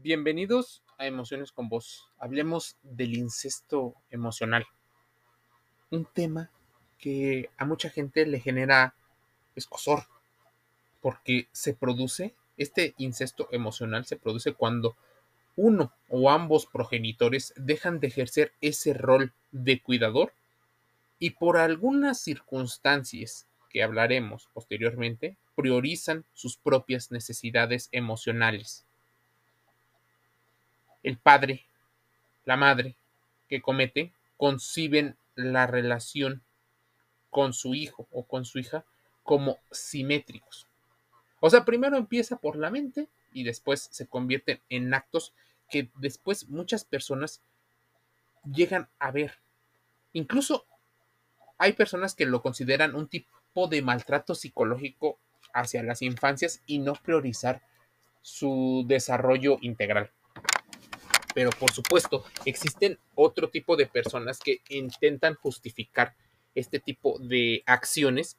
Bienvenidos 0.00 0.84
a 0.96 1.08
Emociones 1.08 1.50
con 1.50 1.68
Vos. 1.68 2.08
Hablemos 2.20 2.76
del 2.84 3.16
incesto 3.16 3.96
emocional. 4.10 4.64
Un 5.90 6.04
tema 6.04 6.52
que 6.98 7.50
a 7.56 7.64
mucha 7.64 7.90
gente 7.90 8.24
le 8.24 8.38
genera 8.38 8.94
escosor, 9.56 10.04
porque 11.00 11.48
se 11.50 11.74
produce, 11.74 12.36
este 12.56 12.94
incesto 12.96 13.48
emocional 13.50 14.04
se 14.04 14.14
produce 14.14 14.52
cuando 14.52 14.96
uno 15.56 15.92
o 16.08 16.30
ambos 16.30 16.66
progenitores 16.66 17.52
dejan 17.56 17.98
de 17.98 18.06
ejercer 18.06 18.52
ese 18.60 18.94
rol 18.94 19.32
de 19.50 19.82
cuidador 19.82 20.32
y 21.18 21.30
por 21.30 21.56
algunas 21.56 22.20
circunstancias 22.20 23.48
que 23.68 23.82
hablaremos 23.82 24.48
posteriormente, 24.54 25.36
priorizan 25.56 26.24
sus 26.34 26.56
propias 26.56 27.10
necesidades 27.10 27.88
emocionales 27.90 28.86
el 31.02 31.18
padre, 31.18 31.64
la 32.44 32.56
madre 32.56 32.94
que 33.48 33.60
comete, 33.60 34.12
conciben 34.36 35.16
la 35.34 35.66
relación 35.66 36.42
con 37.30 37.52
su 37.52 37.74
hijo 37.74 38.06
o 38.10 38.24
con 38.24 38.44
su 38.44 38.58
hija 38.58 38.84
como 39.22 39.58
simétricos. 39.70 40.66
O 41.40 41.50
sea, 41.50 41.64
primero 41.64 41.96
empieza 41.96 42.36
por 42.36 42.56
la 42.56 42.70
mente 42.70 43.08
y 43.32 43.44
después 43.44 43.88
se 43.90 44.06
convierten 44.06 44.60
en 44.68 44.92
actos 44.94 45.32
que 45.70 45.90
después 45.96 46.48
muchas 46.48 46.84
personas 46.84 47.40
llegan 48.44 48.88
a 48.98 49.10
ver. 49.10 49.34
Incluso 50.12 50.64
hay 51.58 51.74
personas 51.74 52.14
que 52.14 52.26
lo 52.26 52.42
consideran 52.42 52.94
un 52.94 53.08
tipo 53.08 53.68
de 53.68 53.82
maltrato 53.82 54.34
psicológico 54.34 55.18
hacia 55.52 55.82
las 55.82 56.02
infancias 56.02 56.62
y 56.66 56.78
no 56.78 56.94
priorizar 56.94 57.62
su 58.22 58.84
desarrollo 58.86 59.58
integral 59.60 60.10
pero 61.34 61.50
por 61.50 61.72
supuesto 61.72 62.24
existen 62.44 62.98
otro 63.14 63.48
tipo 63.50 63.76
de 63.76 63.86
personas 63.86 64.38
que 64.38 64.60
intentan 64.70 65.34
justificar 65.34 66.14
este 66.54 66.80
tipo 66.80 67.18
de 67.18 67.62
acciones 67.66 68.36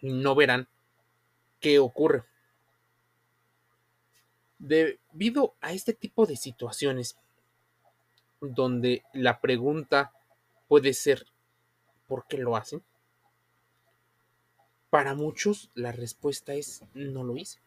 y 0.00 0.12
no 0.12 0.34
verán 0.34 0.68
qué 1.60 1.78
ocurre. 1.78 2.24
Debido 4.58 5.54
a 5.60 5.72
este 5.72 5.92
tipo 5.92 6.26
de 6.26 6.36
situaciones 6.36 7.16
donde 8.40 9.02
la 9.12 9.40
pregunta 9.40 10.12
puede 10.68 10.94
ser 10.94 11.26
¿por 12.06 12.26
qué 12.26 12.38
lo 12.38 12.56
hacen? 12.56 12.82
Para 14.90 15.14
muchos 15.14 15.70
la 15.74 15.92
respuesta 15.92 16.54
es 16.54 16.82
no 16.94 17.24
lo 17.24 17.36
hice 17.36 17.60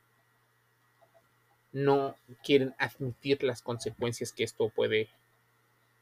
no 1.75 2.15
quieren 2.41 2.73
admitir 2.79 3.43
las 3.43 3.61
consecuencias 3.61 4.31
que 4.31 4.45
esto 4.45 4.69
puede 4.69 5.09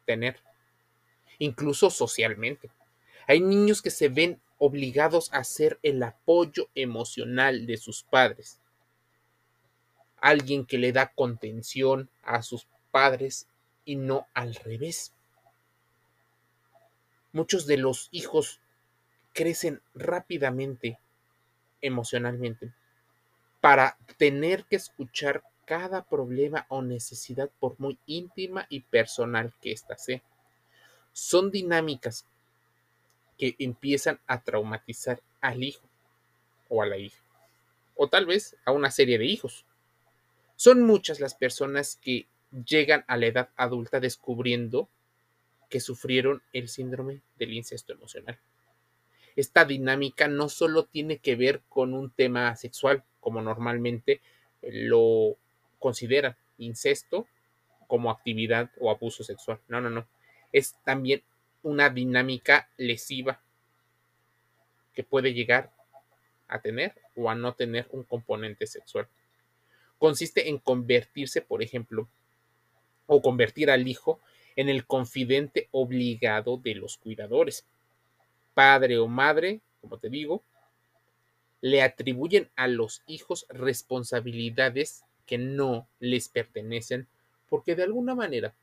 tener, 0.05 0.39
incluso 1.39 1.89
socialmente. 1.89 2.69
Hay 3.25 3.41
niños 3.41 3.81
que 3.81 3.89
se 3.89 4.07
ven 4.07 4.39
obligados 4.59 5.33
a 5.33 5.43
ser 5.43 5.79
el 5.81 6.03
apoyo 6.03 6.69
emocional 6.75 7.65
de 7.65 7.77
sus 7.77 8.03
padres. 8.03 8.59
Alguien 10.21 10.67
que 10.67 10.77
le 10.77 10.91
da 10.91 11.07
contención 11.07 12.07
a 12.21 12.43
sus 12.43 12.67
padres 12.91 13.47
y 13.83 13.95
no 13.95 14.27
al 14.35 14.53
revés. 14.53 15.11
Muchos 17.31 17.65
de 17.65 17.77
los 17.77 18.09
hijos 18.11 18.59
crecen 19.33 19.81
rápidamente 19.95 20.99
emocionalmente 21.81 22.71
para 23.59 23.97
tener 24.17 24.65
que 24.65 24.75
escuchar 24.75 25.41
cada 25.73 26.03
problema 26.03 26.67
o 26.69 26.83
necesidad, 26.83 27.49
por 27.59 27.79
muy 27.79 27.97
íntima 28.05 28.67
y 28.69 28.81
personal 28.81 29.55
que 29.59 29.71
ésta 29.71 29.97
sea. 29.97 30.21
Son 31.13 31.49
dinámicas 31.49 32.27
que 33.39 33.55
empiezan 33.57 34.19
a 34.27 34.43
traumatizar 34.43 35.23
al 35.41 35.63
hijo 35.63 35.81
o 36.69 36.83
a 36.83 36.85
la 36.85 36.99
hija, 36.99 37.19
o 37.95 38.07
tal 38.07 38.27
vez 38.27 38.55
a 38.65 38.71
una 38.71 38.91
serie 38.91 39.17
de 39.17 39.25
hijos. 39.25 39.65
Son 40.55 40.83
muchas 40.83 41.19
las 41.19 41.33
personas 41.33 41.95
que 41.99 42.27
llegan 42.51 43.03
a 43.07 43.17
la 43.17 43.25
edad 43.25 43.49
adulta 43.55 43.99
descubriendo 43.99 44.89
que 45.71 45.79
sufrieron 45.79 46.43
el 46.53 46.69
síndrome 46.69 47.23
del 47.37 47.53
incesto 47.53 47.93
emocional. 47.93 48.39
Esta 49.35 49.65
dinámica 49.65 50.27
no 50.27 50.49
solo 50.49 50.85
tiene 50.85 51.17
que 51.17 51.35
ver 51.35 51.63
con 51.67 51.95
un 51.95 52.11
tema 52.11 52.55
sexual, 52.57 53.03
como 53.19 53.41
normalmente 53.41 54.21
lo 54.61 55.39
considera 55.83 56.37
incesto 56.59 57.27
como 57.87 58.09
actividad 58.09 58.71
o 58.79 58.89
abuso 58.89 59.21
sexual. 59.21 59.59
No, 59.67 59.81
no, 59.81 59.89
no. 59.89 60.07
Es 60.53 60.77
también 60.85 61.23
una 61.61 61.89
dinámica 61.89 62.69
lesiva 62.77 63.41
que 64.93 65.03
puede 65.03 65.33
llegar 65.33 65.73
a 66.47 66.61
tener 66.61 66.93
o 67.17 67.29
a 67.29 67.35
no 67.35 67.53
tener 67.53 67.89
un 67.91 68.03
componente 68.03 68.65
sexual. 68.65 69.09
Consiste 69.97 70.47
en 70.47 70.57
convertirse, 70.57 71.41
por 71.41 71.61
ejemplo, 71.61 72.07
o 73.05 73.21
convertir 73.21 73.69
al 73.69 73.85
hijo 73.85 74.21
en 74.55 74.69
el 74.69 74.85
confidente 74.85 75.67
obligado 75.71 76.55
de 76.55 76.75
los 76.75 76.95
cuidadores. 76.95 77.65
Padre 78.53 78.99
o 78.99 79.09
madre, 79.09 79.59
como 79.81 79.97
te 79.97 80.09
digo, 80.09 80.45
le 81.59 81.81
atribuyen 81.81 82.49
a 82.55 82.69
los 82.69 83.01
hijos 83.05 83.45
responsabilidades 83.49 85.03
que 85.25 85.37
no 85.37 85.87
les 85.99 86.29
pertenecen 86.29 87.07
porque 87.49 87.75
de 87.75 87.83
alguna 87.83 88.15
manera, 88.15 88.53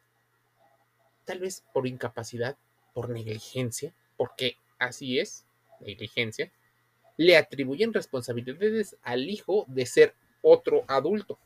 tal 1.25 1.38
vez 1.38 1.62
por 1.72 1.87
incapacidad, 1.87 2.56
por 2.93 3.09
negligencia, 3.09 3.94
porque 4.16 4.56
así 4.78 5.19
es, 5.19 5.47
negligencia, 5.81 6.50
le 7.16 7.37
atribuyen 7.37 7.93
responsabilidades 7.93 8.97
al 9.03 9.28
hijo 9.28 9.65
de 9.69 9.87
ser 9.87 10.15
otro 10.43 10.84
adulto. 10.88 11.38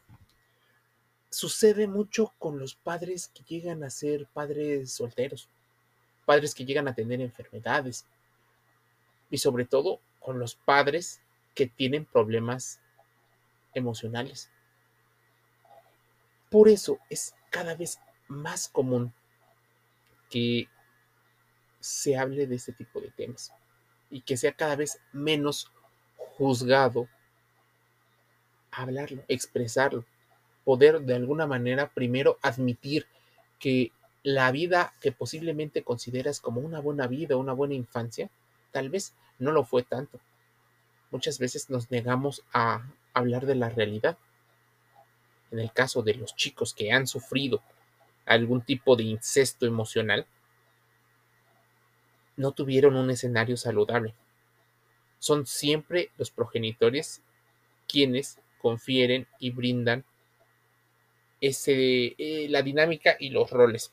Sucede 1.31 1.87
mucho 1.87 2.33
con 2.39 2.59
los 2.59 2.77
padres 2.77 3.29
que 3.29 3.43
llegan 3.43 3.83
a 3.83 3.91
ser 3.91 4.27
padres 4.33 4.93
solteros, 4.93 5.49
padres 6.25 6.55
que 6.55 6.65
llegan 6.65 6.89
a 6.89 6.95
tener 6.95 7.21
enfermedades 7.21 8.07
y 9.31 9.39
sobre 9.39 9.65
todo 9.65 10.01
con 10.21 10.39
los 10.39 10.55
padres 10.55 11.21
que 11.55 11.67
tienen 11.67 12.05
problemas 12.05 12.81
emocionales. 13.75 14.49
Por 16.55 16.69
eso 16.69 17.01
es 17.11 17.35
cada 17.51 17.75
vez 17.75 17.99
más 18.29 18.69
común 18.69 19.13
que 20.31 20.69
se 21.81 22.17
hable 22.17 22.47
de 22.47 22.55
este 22.55 22.73
tipo 22.73 23.01
de 23.01 23.11
temas 23.11 23.53
y 24.09 24.21
que 24.21 24.37
sea 24.37 24.53
cada 24.53 24.77
vez 24.77 25.01
menos 25.13 25.73
juzgado 26.17 27.09
hablarlo, 28.71 29.25
expresarlo, 29.27 30.05
poder 30.65 31.01
de 31.01 31.17
alguna 31.17 31.49
manera 31.49 31.91
primero 31.93 32.39
admitir 32.41 33.09
que 33.59 33.91
la 34.23 34.53
vida 34.53 34.95
que 35.01 35.11
posiblemente 35.11 35.83
consideras 35.83 36.39
como 36.39 36.61
una 36.61 36.79
buena 36.79 37.09
vida, 37.09 37.37
una 37.37 37.53
buena 37.53 37.75
infancia, 37.75 38.31
tal 38.71 38.91
vez 38.91 39.13
no 39.41 39.51
lo 39.51 39.65
fue 39.65 39.83
tanto. 39.83 40.21
Muchas 41.11 41.41
veces 41.41 41.69
nos 41.69 41.91
negamos 41.91 42.45
a 42.53 42.87
hablar 43.13 43.45
de 43.45 43.57
la 43.57 43.71
realidad 43.71 44.19
en 45.55 45.61
el 45.61 45.73
caso 45.73 46.03
de 46.03 46.15
los 46.15 46.35
chicos 46.35 46.75
que 46.75 46.91
han 46.91 47.07
sufrido 47.07 47.63
algún 48.27 48.63
tipo 48.63 48.97
de 48.97 49.05
incesto 49.05 49.67
emocional, 49.67 50.27
no 52.37 52.51
tuvieron 52.51 52.97
un 52.97 53.09
escenario 53.11 53.57
saludable. 53.57 54.15
Son 55.21 55.47
siempre 55.47 56.11
los 56.19 56.33
progenitores 56.33 57.23
quienes 57.87 58.41
confieren 58.59 59.29
y 59.39 59.51
brindan 59.51 60.05
ese, 61.41 62.17
eh, 62.19 62.49
la 62.51 62.63
dinámica 62.63 63.17
y 63.21 63.31
los 63.31 63.49
roles. 63.51 63.93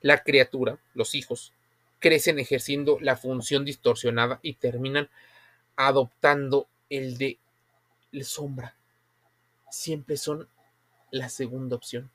La 0.00 0.22
criatura, 0.22 0.78
los 0.94 1.16
hijos, 1.16 1.52
crecen 1.98 2.38
ejerciendo 2.38 2.98
la 3.00 3.16
función 3.16 3.64
distorsionada 3.64 4.38
y 4.42 4.54
terminan 4.54 5.08
adoptando 5.74 6.68
el 6.88 7.18
de 7.18 7.38
sombra, 8.22 8.76
siempre 9.76 10.16
son 10.16 10.48
la 11.10 11.28
segunda 11.28 11.76
opción. 11.76 12.10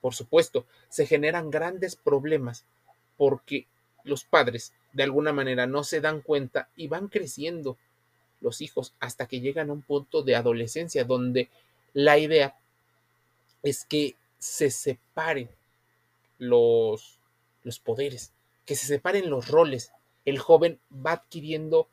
Por 0.00 0.14
supuesto, 0.14 0.66
se 0.88 1.06
generan 1.06 1.50
grandes 1.50 1.96
problemas 1.96 2.64
porque 3.16 3.66
los 4.04 4.24
padres 4.24 4.72
de 4.92 5.02
alguna 5.02 5.32
manera 5.32 5.66
no 5.66 5.84
se 5.84 6.00
dan 6.00 6.20
cuenta 6.20 6.68
y 6.76 6.88
van 6.88 7.08
creciendo 7.08 7.76
los 8.40 8.60
hijos 8.60 8.94
hasta 8.98 9.26
que 9.26 9.40
llegan 9.40 9.70
a 9.70 9.74
un 9.74 9.82
punto 9.82 10.22
de 10.22 10.34
adolescencia 10.34 11.04
donde 11.04 11.50
la 11.92 12.18
idea 12.18 12.56
es 13.62 13.84
que 13.84 14.16
se 14.38 14.70
separen 14.70 15.50
los, 16.38 17.18
los 17.62 17.78
poderes, 17.78 18.32
que 18.64 18.74
se 18.74 18.86
separen 18.86 19.28
los 19.28 19.48
roles. 19.48 19.92
El 20.24 20.38
joven 20.38 20.80
va 20.94 21.12
adquiriendo 21.12 21.88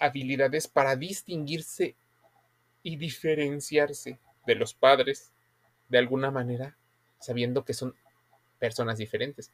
habilidades 0.00 0.66
para 0.66 0.96
distinguirse 0.96 1.94
y 2.82 2.96
diferenciarse 2.96 4.18
de 4.46 4.54
los 4.54 4.74
padres, 4.74 5.32
de 5.88 5.98
alguna 5.98 6.30
manera, 6.30 6.76
sabiendo 7.20 7.64
que 7.64 7.74
son 7.74 7.94
personas 8.58 8.98
diferentes. 8.98 9.50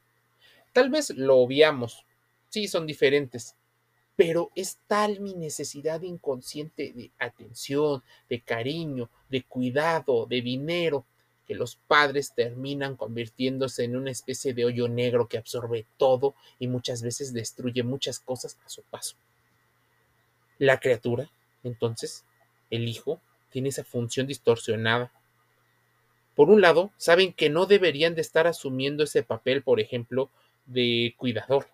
Tal 0.72 0.90
vez 0.90 1.10
lo 1.10 1.38
obviamos, 1.38 2.04
sí, 2.48 2.68
son 2.68 2.86
diferentes, 2.86 3.54
pero 4.16 4.50
es 4.54 4.78
tal 4.86 5.20
mi 5.20 5.34
necesidad 5.34 6.02
inconsciente 6.02 6.92
de 6.92 7.10
atención, 7.18 8.02
de 8.28 8.40
cariño, 8.40 9.08
de 9.28 9.42
cuidado, 9.44 10.26
de 10.26 10.42
dinero, 10.42 11.04
que 11.46 11.54
los 11.54 11.76
padres 11.76 12.34
terminan 12.34 12.96
convirtiéndose 12.96 13.84
en 13.84 13.96
una 13.96 14.10
especie 14.10 14.52
de 14.52 14.66
hoyo 14.66 14.86
negro 14.86 15.28
que 15.28 15.38
absorbe 15.38 15.86
todo 15.96 16.34
y 16.58 16.66
muchas 16.66 17.00
veces 17.00 17.32
destruye 17.32 17.82
muchas 17.82 18.20
cosas 18.20 18.58
a 18.66 18.68
su 18.68 18.82
paso. 18.82 19.16
La 20.58 20.78
criatura, 20.78 21.30
entonces, 21.62 22.24
el 22.70 22.88
hijo, 22.88 23.20
tiene 23.50 23.70
esa 23.70 23.84
función 23.84 24.26
distorsionada. 24.26 25.12
Por 26.34 26.50
un 26.50 26.60
lado, 26.60 26.90
saben 26.96 27.32
que 27.32 27.50
no 27.50 27.66
deberían 27.66 28.14
de 28.14 28.20
estar 28.20 28.46
asumiendo 28.46 29.04
ese 29.04 29.22
papel, 29.22 29.62
por 29.62 29.80
ejemplo, 29.80 30.30
de 30.66 31.14
cuidador, 31.16 31.66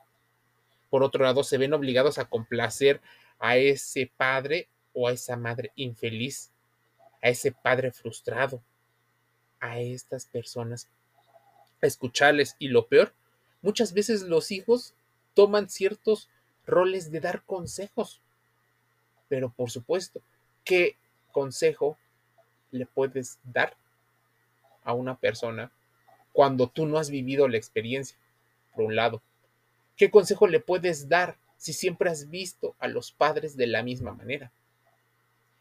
por 0.95 1.03
otro 1.03 1.25
lado, 1.25 1.43
se 1.43 1.59
ven 1.59 1.73
obligados 1.75 2.19
a 2.19 2.27
complacer 2.27 3.01
a 3.41 3.57
ese 3.57 4.13
padre 4.17 4.69
o 4.93 5.09
a 5.09 5.13
esa 5.13 5.37
madre 5.37 5.73
infeliz, 5.75 6.53
a 7.21 7.31
ese 7.31 7.51
padre 7.51 7.91
frustrado, 7.91 8.63
a 9.59 9.81
estas 9.81 10.27
personas, 10.27 10.89
a 11.83 11.87
escucharles. 11.89 12.55
Y 12.61 12.69
lo 12.69 12.87
peor, 12.87 13.13
muchas 13.61 13.93
veces 13.93 14.23
los 14.23 14.53
hijos 14.53 14.95
toman 15.35 15.69
ciertos 15.69 16.29
roles 16.65 17.11
de 17.11 17.19
dar 17.19 17.43
consejos. 17.43 18.23
Pero 19.29 19.51
por 19.51 19.73
supuesto, 19.73 20.23
¿qué 20.65 20.97
consejo 21.33 21.99
le 22.71 22.87
puedes 22.87 23.39
dar 23.45 23.77
a 24.83 24.93
una 24.93 25.19
persona 25.19 25.73
cuando 26.33 26.69
tú 26.69 26.87
no 26.87 26.99
has 26.99 27.11
vivido 27.11 27.49
la 27.49 27.57
experiencia? 27.57 28.17
Por 28.75 28.85
un 28.85 28.97
lado. 28.97 29.23
¿Qué 29.97 30.11
consejo 30.11 30.49
le 30.49 30.61
puedes 30.61 31.09
dar 31.09 31.37
si 31.57 31.73
siempre 31.73 32.11
has 32.11 32.29
visto 32.29 32.75
a 32.81 32.89
los 32.89 33.13
padres 33.13 33.57
de 33.57 33.69
la 33.69 33.83
misma 33.83 34.13
manera? 34.13 34.51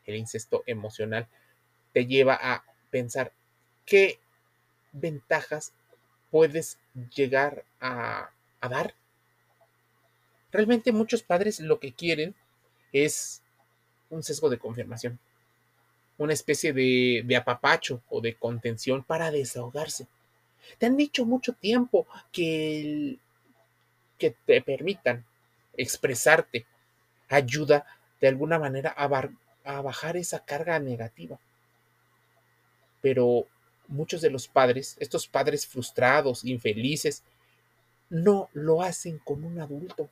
El 0.06 0.16
incesto 0.16 0.64
emocional 0.66 1.28
te 1.94 2.08
lleva 2.08 2.38
a 2.42 2.66
pensar 2.90 3.32
qué 3.86 4.20
ventajas 4.92 5.74
puedes 6.32 6.80
llegar 7.16 7.64
a, 7.80 8.32
dar. 8.62 8.96
Realmente 10.52 10.92
muchos 10.92 11.22
padres 11.22 11.60
lo 11.60 11.80
que 11.80 11.94
quieren 11.94 12.34
es 12.92 13.43
un 14.14 14.24
sesgo 14.24 14.50
de 14.50 14.60
confirmación, 14.60 15.20
una 16.18 16.34
especie 16.34 16.74
de, 16.74 17.36
apapacho 17.36 18.02
o 18.10 18.22
de 18.22 18.36
contención 18.36 19.04
para 19.04 19.32
desahogarse. 19.32 20.08
Te 20.78 20.86
han 20.86 20.96
dicho 20.96 21.26
mucho 21.26 21.54
tiempo 21.54 22.08
que 22.32 23.20
que 24.18 24.36
te 24.46 24.62
permitan 24.62 25.26
expresarte 25.76 26.66
ayuda 27.28 27.86
de 28.22 28.28
alguna 28.30 28.58
manera 28.60 28.92
a, 28.92 29.08
bajar 29.82 30.16
esa 30.18 30.46
carga 30.46 30.80
negativa. 30.80 31.40
Pero 33.02 33.48
muchos 33.90 34.22
de 34.22 34.30
los 34.30 34.48
padres, 34.48 34.96
estos 35.00 35.28
padres 35.28 35.68
frustrados, 35.68 36.46
infelices, 36.46 37.24
no 38.10 38.50
lo 38.54 38.82
hacen 38.82 39.20
con 39.20 39.44
un 39.44 39.60
adulto. 39.60 40.10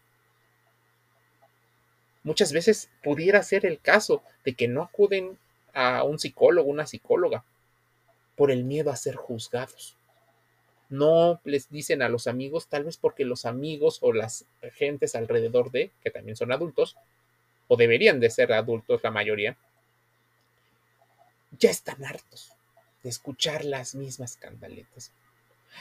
Muchas 2.23 2.53
veces 2.53 2.89
pudiera 3.03 3.41
ser 3.43 3.65
el 3.65 3.79
caso 3.79 4.23
de 4.45 4.53
que 4.53 4.67
no 4.67 4.83
acuden 4.83 5.37
a 5.73 6.03
un 6.03 6.19
psicólogo, 6.19 6.69
una 6.69 6.85
psicóloga, 6.85 7.43
por 8.35 8.51
el 8.51 8.63
miedo 8.63 8.91
a 8.91 8.95
ser 8.95 9.15
juzgados 9.15 9.97
no 10.91 11.39
les 11.45 11.69
dicen 11.69 12.01
a 12.01 12.09
los 12.09 12.27
amigos, 12.27 12.67
tal 12.67 12.83
vez 12.83 12.97
porque 12.97 13.23
los 13.23 13.45
amigos 13.45 13.99
o 14.01 14.11
las 14.11 14.45
gentes 14.73 15.15
alrededor 15.15 15.71
de, 15.71 15.89
que 16.03 16.11
también 16.11 16.35
son 16.35 16.51
adultos, 16.51 16.97
o 17.69 17.77
deberían 17.77 18.19
de 18.19 18.29
ser 18.29 18.51
adultos 18.51 19.01
la 19.01 19.09
mayoría, 19.09 19.57
ya 21.57 21.69
están 21.69 22.03
hartos 22.03 22.51
de 23.03 23.09
escuchar 23.09 23.63
las 23.63 23.95
mismas 23.95 24.35
candaletas. 24.35 25.13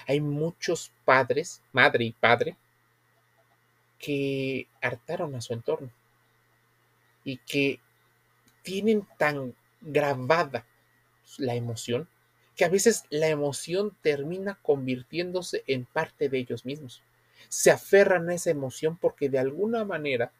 Hay 0.06 0.20
muchos 0.20 0.92
padres, 1.04 1.60
madre 1.72 2.04
y 2.04 2.12
padre, 2.12 2.56
que 3.98 4.68
hartaron 4.80 5.34
a 5.34 5.40
su 5.40 5.54
entorno 5.54 5.90
y 7.24 7.38
que 7.38 7.80
tienen 8.62 9.06
tan 9.18 9.54
grabada 9.80 10.66
la 11.38 11.54
emoción 11.54 12.08
que 12.56 12.64
a 12.66 12.68
veces 12.68 13.04
la 13.08 13.28
emoción 13.28 13.96
termina 14.02 14.58
convirtiéndose 14.60 15.64
en 15.66 15.86
parte 15.86 16.28
de 16.28 16.38
ellos 16.38 16.66
mismos. 16.66 17.02
Se 17.48 17.70
aferran 17.70 18.28
a 18.28 18.34
esa 18.34 18.50
emoción 18.50 18.98
porque 18.98 19.30
de 19.30 19.38
alguna 19.38 19.84
manera, 19.86 20.30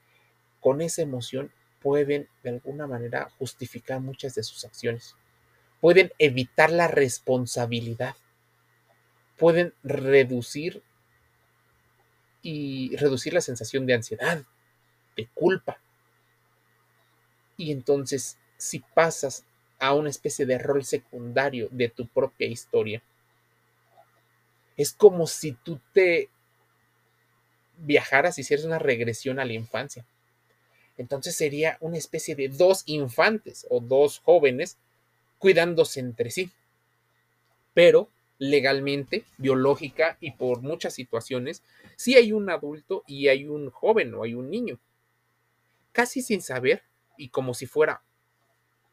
con 0.61 0.82
esa 0.82 1.00
emoción, 1.00 1.50
pueden 1.81 2.29
de 2.43 2.50
alguna 2.50 2.87
manera 2.87 3.31
justificar 3.38 4.00
muchas 4.00 4.35
de 4.35 4.43
sus 4.43 4.67
acciones. 4.67 5.17
Pueden 5.81 6.12
evitar 6.19 6.71
la 6.71 6.88
responsabilidad. 6.88 8.17
Pueden 9.38 9.73
reducir 9.82 10.82
y 12.43 12.97
reducir 12.97 13.32
la 13.32 13.41
sensación 13.41 13.87
de 13.87 13.94
ansiedad, 13.94 14.44
de 15.17 15.27
culpa. 15.32 15.81
Y 17.60 17.72
entonces, 17.72 18.38
si 18.56 18.78
pasas 18.78 19.44
a 19.78 19.94
una 19.94 20.08
especie 20.10 20.46
de 20.46 20.56
rol 20.56 20.82
secundario 20.82 21.68
de 21.70 21.90
tu 21.90 22.06
propia 22.06 22.46
historia. 22.46 23.02
Es 24.78 24.94
como 24.94 25.26
si 25.26 25.52
tú 25.52 25.78
te 25.92 26.30
viajaras 27.78 28.38
y 28.38 28.42
hicieras 28.42 28.64
una 28.64 28.78
regresión 28.78 29.38
a 29.38 29.44
la 29.44 29.52
infancia. 29.52 30.06
Entonces 30.96 31.34
sería 31.34 31.76
una 31.80 31.98
especie 31.98 32.34
de 32.34 32.48
dos 32.48 32.82
infantes 32.86 33.66
o 33.68 33.80
dos 33.80 34.20
jóvenes 34.20 34.78
cuidándose 35.38 36.00
entre 36.00 36.30
sí. 36.30 36.50
Pero 37.74 38.08
legalmente, 38.38 39.24
biológica 39.38 40.16
y 40.18 40.32
por 40.32 40.62
muchas 40.62 40.94
situaciones, 40.94 41.62
sí 41.96 42.16
hay 42.16 42.32
un 42.32 42.48
adulto 42.48 43.04
y 43.06 43.28
hay 43.28 43.46
un 43.46 43.70
joven 43.70 44.14
o 44.14 44.22
hay 44.24 44.34
un 44.34 44.50
niño. 44.50 44.78
Casi 45.92 46.22
sin 46.22 46.40
saber 46.40 46.82
y 47.20 47.28
como 47.28 47.52
si 47.52 47.67
fuera 47.67 48.02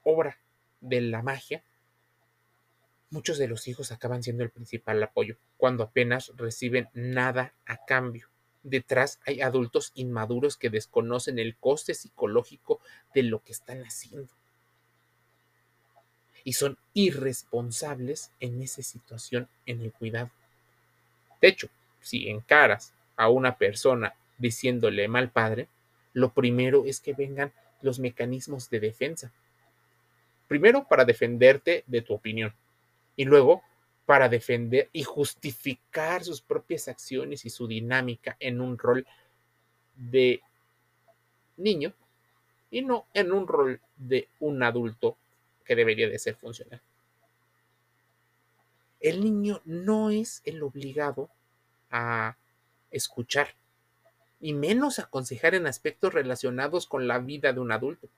obra 0.04 0.38
de 0.82 1.00
la 1.00 1.22
magia, 1.22 1.64
muchos 3.10 3.38
de 3.38 3.48
los 3.48 3.68
hijos 3.70 3.94
acaban 3.94 4.22
siendo 4.22 4.44
el 4.44 4.50
principal 4.50 5.02
apoyo, 5.02 5.38
cuando 5.56 5.86
apenas 5.86 6.34
reciben 6.36 6.90
nada 6.94 7.54
a 7.66 7.86
cambio. 7.86 8.28
Detrás 8.64 9.20
hay 9.26 9.42
adultos 9.42 9.94
inmaduros 9.96 10.58
que 10.58 10.70
desconocen 10.70 11.40
el 11.40 11.56
coste 11.56 11.94
psicológico 11.94 12.82
de 13.16 13.24
lo 13.24 13.42
que 13.42 13.54
están 13.54 13.82
haciendo. 13.84 14.30
Y 16.44 16.54
son 16.54 16.78
irresponsables 16.94 18.32
en 18.42 18.62
esa 18.62 18.82
situación, 18.82 19.48
en 19.66 19.82
el 19.82 19.94
cuidado. 19.94 20.32
De 21.42 21.48
hecho, 21.48 21.70
si 22.02 22.28
encaras 22.30 22.94
a 23.16 23.30
una 23.30 23.58
persona 23.58 24.16
diciéndole 24.38 25.08
mal 25.08 25.30
padre, 25.30 25.70
lo 26.12 26.34
primero 26.34 26.84
es 26.86 27.00
que 27.00 27.14
vengan 27.14 27.54
los 27.82 28.00
mecanismos 28.00 28.70
de 28.70 28.80
defensa, 28.80 29.32
Primero, 30.48 30.88
para 30.88 31.06
defenderte 31.06 31.84
de 31.88 32.02
tu 32.02 32.14
opinión. 32.14 32.54
Y 33.16 33.26
luego, 33.26 33.64
para 34.06 34.30
defender 34.30 34.90
y 34.94 35.04
justificar 35.04 36.24
sus 36.24 36.42
propias 36.42 36.88
acciones 36.88 37.46
y 37.46 37.50
su 37.50 37.68
dinámica 37.68 38.38
en 38.40 38.62
un 38.62 38.78
rol 38.78 39.06
de 39.96 40.42
niño 41.58 41.94
y 42.72 42.82
no 42.84 43.08
en 43.14 43.32
un 43.32 43.48
rol 43.48 43.82
de 43.98 44.30
un 44.40 44.64
adulto 44.64 45.18
que 45.66 45.76
debería 45.76 46.08
de 46.08 46.20
ser 46.20 46.36
funcional. 46.36 46.82
El 49.02 49.24
niño 49.24 49.62
no 49.66 50.10
es 50.10 50.42
el 50.46 50.64
obligado 50.64 51.30
a 51.92 52.38
escuchar 52.92 53.54
y 54.40 54.54
menos 54.54 55.00
aconsejar 55.00 55.56
en 55.56 55.68
aspectos 55.68 56.14
relacionados 56.14 56.88
con 56.88 57.08
la 57.08 57.20
vida 57.20 57.54
de 57.54 57.60
un 57.60 57.72
adulto 57.72 58.10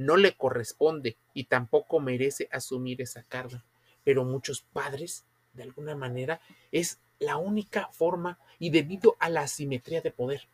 no 0.00 0.16
le 0.16 0.32
corresponde 0.32 1.18
y 1.34 1.44
tampoco 1.44 2.00
merece 2.00 2.48
asumir 2.50 3.02
esa 3.02 3.22
carga. 3.22 3.62
Pero 4.02 4.24
muchos 4.24 4.62
padres, 4.62 5.26
de 5.52 5.62
alguna 5.62 5.94
manera, 5.94 6.40
es 6.72 6.98
la 7.18 7.36
única 7.36 7.88
forma 7.92 8.38
y 8.58 8.70
debido 8.70 9.16
a 9.20 9.28
la 9.28 9.42
asimetría 9.42 10.00
de 10.00 10.10
poder. 10.10 10.48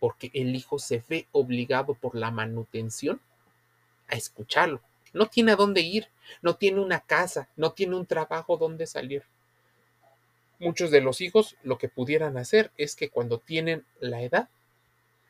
Porque 0.00 0.32
el 0.34 0.56
hijo 0.56 0.80
se 0.80 1.04
ve 1.08 1.28
obligado 1.30 1.94
por 1.94 2.16
la 2.16 2.32
manutención 2.32 3.20
a 4.08 4.16
escucharlo. 4.16 4.80
No 5.12 5.26
tiene 5.26 5.52
a 5.52 5.56
dónde 5.56 5.82
ir, 5.82 6.08
no 6.42 6.56
tiene 6.56 6.80
una 6.80 6.98
casa, 6.98 7.48
no 7.54 7.74
tiene 7.74 7.94
un 7.94 8.06
trabajo 8.06 8.56
donde 8.56 8.88
salir. 8.88 9.22
Muchos 10.58 10.90
de 10.90 11.02
los 11.02 11.20
hijos 11.20 11.56
lo 11.62 11.76
que 11.76 11.88
pudieran 11.88 12.38
hacer 12.38 12.72
es 12.78 12.96
que 12.96 13.10
cuando 13.10 13.38
tienen 13.38 13.84
la 14.00 14.22
edad, 14.22 14.48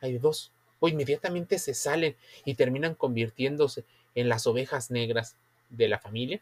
hay 0.01 0.19
dos, 0.19 0.53
o 0.79 0.89
inmediatamente 0.89 1.59
se 1.59 1.75
salen 1.75 2.17
y 2.45 2.55
terminan 2.55 2.95
convirtiéndose 2.95 3.85
en 4.15 4.29
las 4.29 4.47
ovejas 4.47 4.91
negras 4.91 5.37
de 5.69 5.89
la 5.89 5.99
familia. 5.99 6.41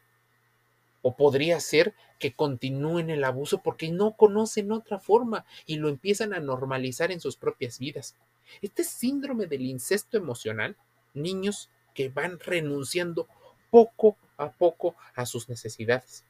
O 1.00 1.16
podría 1.16 1.60
ser 1.60 1.94
que 2.18 2.34
continúen 2.34 3.10
el 3.10 3.24
abuso 3.24 3.62
porque 3.62 3.90
no 3.90 4.12
conocen 4.16 4.72
otra 4.72 4.98
forma 4.98 5.44
y 5.66 5.76
lo 5.76 5.88
empiezan 5.88 6.34
a 6.34 6.40
normalizar 6.40 7.10
en 7.10 7.20
sus 7.20 7.36
propias 7.36 7.78
vidas. 7.78 8.16
Este 8.60 8.84
síndrome 8.84 9.46
del 9.46 9.62
incesto 9.62 10.16
emocional, 10.16 10.76
niños 11.14 11.70
que 11.94 12.08
van 12.08 12.38
renunciando 12.38 13.28
poco 13.70 14.16
a 14.36 14.52
poco 14.52 14.94
a 15.14 15.26
sus 15.26 15.48
necesidades. 15.48 16.24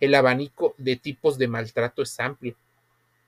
El 0.00 0.14
abanico 0.14 0.74
de 0.78 0.96
tipos 0.96 1.38
de 1.38 1.48
maltrato 1.48 2.02
es 2.02 2.18
amplio, 2.20 2.56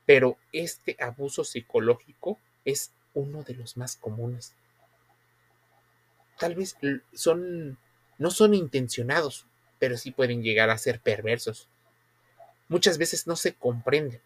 pero 0.05 0.37
este 0.53 0.97
abuso 1.01 1.45
psicológico 1.45 2.39
es 2.65 2.93
uno 3.15 3.43
de 3.43 3.55
los 3.55 3.77
más 3.77 3.97
comunes. 3.97 4.55
Tal 6.39 6.55
vez 6.55 6.77
son 7.13 7.79
no 8.19 8.31
son 8.31 8.55
intencionados, 8.55 9.47
pero 9.79 9.97
sí 9.97 10.11
pueden 10.11 10.43
llegar 10.43 10.71
a 10.71 10.79
ser 10.79 11.01
perversos. 11.01 11.69
Muchas 12.69 12.99
veces 12.99 13.27
no 13.27 13.37
se 13.37 13.55
comprenden. 13.55 14.21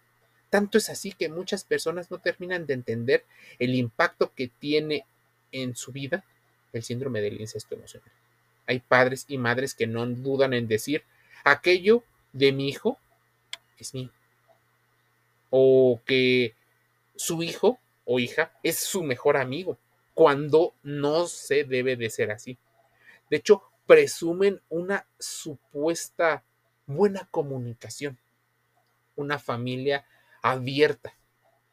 Tanto 0.49 0.79
es 0.79 0.89
así 0.91 1.13
que 1.13 1.29
muchas 1.29 1.65
personas 1.65 2.11
no 2.11 2.19
terminan 2.19 2.67
de 2.67 2.75
entender 2.75 3.25
el 3.59 3.75
impacto 3.75 4.33
que 4.35 4.49
tiene 4.49 5.07
en 5.53 5.77
su 5.77 5.93
vida 5.93 6.25
el 6.73 6.83
síndrome 6.83 7.21
del 7.21 7.41
incesto 7.41 7.75
emocional. 7.75 8.11
Hay 8.67 8.81
padres 8.81 9.25
y 9.29 9.39
madres 9.39 9.75
que 9.75 9.87
no 9.87 10.07
dudan 10.07 10.55
en 10.55 10.69
decir, 10.69 11.05
aquello 11.45 12.05
de 12.33 12.53
mi 12.53 12.69
hijo 12.69 12.99
es 13.79 13.95
mío. 13.95 14.11
O 15.51 16.01
que 16.05 16.55
su 17.17 17.43
hijo 17.43 17.79
o 18.05 18.19
hija 18.19 18.53
es 18.63 18.79
su 18.79 19.03
mejor 19.03 19.37
amigo, 19.37 19.79
cuando 20.15 20.75
no 20.83 21.27
se 21.27 21.65
debe 21.65 21.97
de 21.97 22.11
ser 22.11 22.31
así. 22.31 22.59
De 23.31 23.39
hecho, 23.39 23.63
presumen 23.87 24.61
una 24.69 25.07
supuesta 25.19 26.45
buena 26.87 27.29
comunicación, 27.31 28.19
una 29.17 29.39
familia 29.39 30.05
abierta, 30.43 31.15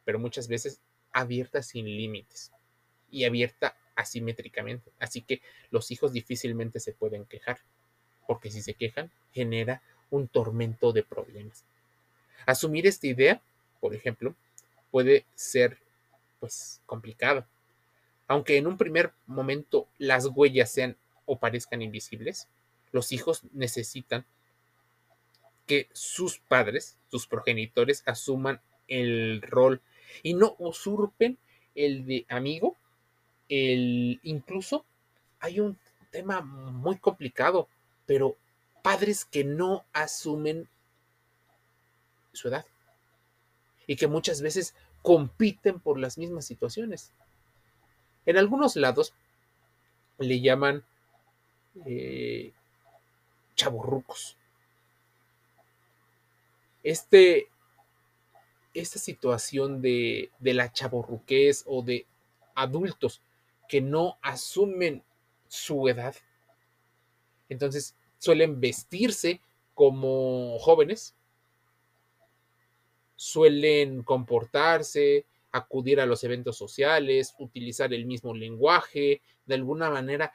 pero 0.04 0.20
muchas 0.20 0.48
veces 0.48 0.82
abierta 1.12 1.64
sin 1.64 1.86
límites 1.86 2.52
y 3.10 3.26
abierta 3.26 3.76
asimétricamente. 3.96 4.92
Así 5.00 5.22
que 5.22 5.42
los 5.72 5.92
hijos 5.92 6.14
difícilmente 6.14 6.80
se 6.80 6.94
pueden 6.94 7.26
quejar, 7.26 7.60
porque 8.28 8.52
si 8.52 8.62
se 8.62 8.76
quejan, 8.76 9.12
genera 9.32 9.82
un 10.10 10.28
tormento 10.28 10.92
de 10.92 11.04
problemas. 11.04 11.66
Asumir 12.46 12.88
esta 12.88 13.08
idea, 13.08 13.42
por 13.80 13.94
ejemplo, 13.94 14.36
puede 14.92 15.26
ser 15.36 15.78
pues 16.40 16.82
complicado. 16.86 17.46
Aunque 18.28 18.58
en 18.58 18.68
un 18.68 18.78
primer 18.78 19.14
momento 19.26 19.88
las 19.98 20.28
huellas 20.28 20.72
sean 20.72 20.98
o 21.26 21.38
parezcan 21.38 21.82
invisibles, 21.82 22.48
los 22.92 23.12
hijos 23.12 23.42
necesitan 23.54 24.26
que 25.66 25.90
sus 25.92 26.40
padres, 26.40 26.98
sus 27.10 27.28
progenitores, 27.28 28.04
asuman 28.06 28.62
el 28.88 29.42
rol 29.42 29.82
y 30.24 30.34
no 30.34 30.56
usurpen 30.60 31.38
el 31.76 32.06
de 32.06 32.26
amigo. 32.30 32.76
El, 33.50 34.20
incluso 34.24 34.86
hay 35.40 35.60
un 35.60 35.78
tema 36.12 36.42
muy 36.42 36.98
complicado, 36.98 37.68
pero 38.06 38.38
padres 38.88 39.25
que 39.25 39.44
no 39.44 39.84
asumen 39.91 40.70
su 42.32 42.48
edad 42.48 42.65
y 43.86 43.98
que 43.98 44.08
muchas 44.08 44.41
veces 44.41 44.75
compiten 45.01 45.82
por 45.82 46.00
las 46.00 46.17
mismas 46.17 46.46
situaciones. 46.46 47.12
En 48.25 48.38
algunos 48.38 48.77
lados 48.77 49.13
le 50.20 50.39
llaman 50.39 50.86
eh. 51.86 52.53
Este, 56.82 57.50
esta 58.74 59.00
situación 59.00 59.82
de, 59.82 60.32
de 60.39 60.53
la 60.53 60.72
chaborruquez 60.72 61.65
o 61.67 61.82
de 61.82 62.06
adultos 62.56 63.22
que 63.67 63.82
no 63.82 64.17
asumen 64.22 65.03
su 65.50 65.89
edad, 65.89 66.15
entonces 67.50 67.97
suelen 68.18 68.60
vestirse 68.60 69.42
como 69.74 70.58
jóvenes, 70.60 71.16
suelen 73.16 74.04
comportarse, 74.04 75.26
acudir 75.52 76.00
a 76.00 76.06
los 76.06 76.24
eventos 76.24 76.58
sociales, 76.58 77.36
utilizar 77.40 77.94
el 77.94 78.06
mismo 78.06 78.34
lenguaje, 78.34 79.22
de 79.46 79.56
alguna 79.56 79.90
manera 79.90 80.32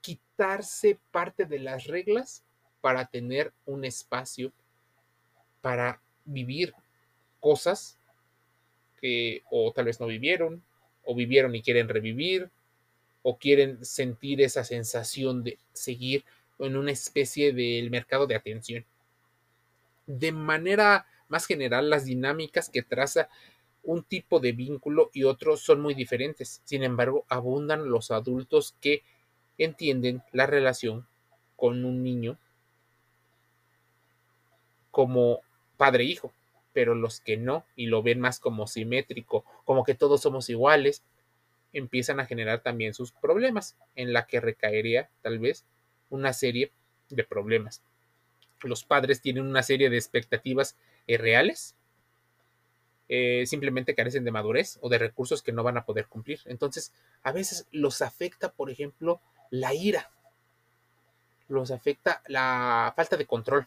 quitarse 0.00 0.98
parte 1.10 1.44
de 1.44 1.58
las 1.58 1.86
reglas 1.86 2.44
para 2.80 3.06
tener 3.06 3.52
un 3.66 3.84
espacio 3.84 4.52
para 5.60 6.02
vivir 6.24 6.74
cosas 7.40 7.98
que 9.00 9.42
o 9.50 9.72
tal 9.72 9.86
vez 9.86 10.00
no 10.00 10.06
vivieron, 10.06 10.62
o 11.04 11.14
vivieron 11.14 11.54
y 11.54 11.62
quieren 11.62 11.88
revivir, 11.88 12.50
o 13.22 13.38
quieren 13.38 13.82
sentir 13.84 14.42
esa 14.42 14.64
sensación 14.64 15.42
de 15.42 15.58
seguir 15.72 16.24
en 16.58 16.76
una 16.76 16.92
especie 16.92 17.52
del 17.52 17.90
mercado 17.90 18.26
de 18.26 18.36
atención. 18.36 18.84
De 20.06 20.32
manera 20.32 21.06
más 21.28 21.46
general, 21.46 21.90
las 21.90 22.04
dinámicas 22.04 22.68
que 22.68 22.82
traza 22.82 23.28
un 23.82 24.02
tipo 24.02 24.40
de 24.40 24.52
vínculo 24.52 25.10
y 25.12 25.24
otro 25.24 25.56
son 25.56 25.80
muy 25.80 25.94
diferentes. 25.94 26.62
Sin 26.64 26.82
embargo, 26.82 27.24
abundan 27.28 27.90
los 27.90 28.10
adultos 28.10 28.74
que 28.80 29.02
entienden 29.58 30.22
la 30.32 30.46
relación 30.46 31.06
con 31.56 31.84
un 31.84 32.02
niño 32.02 32.38
como 34.90 35.40
padre-hijo, 35.76 36.32
pero 36.72 36.94
los 36.94 37.20
que 37.20 37.36
no 37.36 37.64
y 37.76 37.86
lo 37.86 38.02
ven 38.02 38.20
más 38.20 38.40
como 38.40 38.66
simétrico, 38.66 39.44
como 39.64 39.84
que 39.84 39.94
todos 39.94 40.22
somos 40.22 40.48
iguales, 40.50 41.02
empiezan 41.72 42.20
a 42.20 42.26
generar 42.26 42.62
también 42.62 42.94
sus 42.94 43.12
problemas, 43.12 43.76
en 43.96 44.12
la 44.12 44.26
que 44.26 44.40
recaería 44.40 45.10
tal 45.22 45.38
vez 45.38 45.64
una 46.14 46.32
serie 46.32 46.72
de 47.10 47.24
problemas. 47.24 47.82
Los 48.62 48.84
padres 48.84 49.20
tienen 49.20 49.46
una 49.46 49.62
serie 49.62 49.90
de 49.90 49.96
expectativas 49.96 50.76
reales, 51.06 51.74
eh, 53.08 53.44
simplemente 53.46 53.94
carecen 53.94 54.24
de 54.24 54.30
madurez 54.30 54.78
o 54.80 54.88
de 54.88 54.98
recursos 54.98 55.42
que 55.42 55.52
no 55.52 55.62
van 55.62 55.76
a 55.76 55.84
poder 55.84 56.06
cumplir. 56.06 56.40
Entonces, 56.46 56.92
a 57.22 57.32
veces 57.32 57.66
los 57.70 58.00
afecta, 58.00 58.50
por 58.50 58.70
ejemplo, 58.70 59.20
la 59.50 59.74
ira, 59.74 60.10
los 61.48 61.70
afecta 61.70 62.22
la 62.26 62.92
falta 62.96 63.16
de 63.16 63.26
control. 63.26 63.66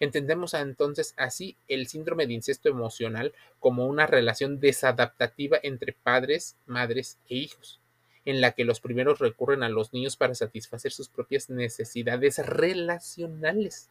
Entendemos 0.00 0.54
entonces 0.54 1.14
así 1.16 1.56
el 1.68 1.86
síndrome 1.86 2.26
de 2.26 2.32
incesto 2.32 2.68
emocional 2.68 3.32
como 3.60 3.86
una 3.86 4.06
relación 4.06 4.58
desadaptativa 4.58 5.60
entre 5.62 5.92
padres, 5.92 6.56
madres 6.66 7.18
e 7.28 7.36
hijos, 7.36 7.80
en 8.24 8.40
la 8.40 8.52
que 8.52 8.64
los 8.64 8.80
primeros 8.80 9.18
recurren 9.18 9.62
a 9.62 9.68
los 9.68 9.92
niños 9.92 10.16
para 10.16 10.34
satisfacer 10.34 10.92
sus 10.92 11.08
propias 11.08 11.50
necesidades 11.50 12.38
relacionales. 12.38 13.88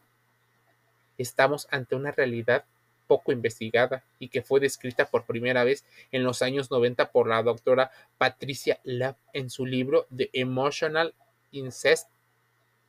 Estamos 1.18 1.68
ante 1.70 1.94
una 1.94 2.12
realidad 2.12 2.64
poco 3.06 3.32
investigada 3.32 4.04
y 4.18 4.28
que 4.28 4.42
fue 4.42 4.60
descrita 4.60 5.06
por 5.06 5.24
primera 5.24 5.64
vez 5.64 5.84
en 6.12 6.24
los 6.24 6.40
años 6.40 6.70
90 6.70 7.10
por 7.10 7.28
la 7.28 7.42
doctora 7.42 7.90
Patricia 8.16 8.80
Lab 8.84 9.16
en 9.32 9.50
su 9.50 9.66
libro 9.66 10.06
The 10.16 10.30
Emotional 10.32 11.14
Incest 11.50 12.08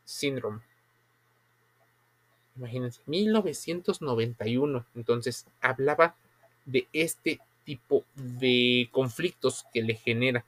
Syndrome. 0.06 0.62
Imagínense, 2.56 3.02
1991. 3.06 4.86
Entonces 4.96 5.46
hablaba 5.60 6.16
de 6.66 6.88
este 6.94 7.40
tipo 7.66 8.06
de 8.16 8.90
conflictos 8.92 9.66
que 9.74 9.82
le 9.82 9.96
genera. 9.96 10.46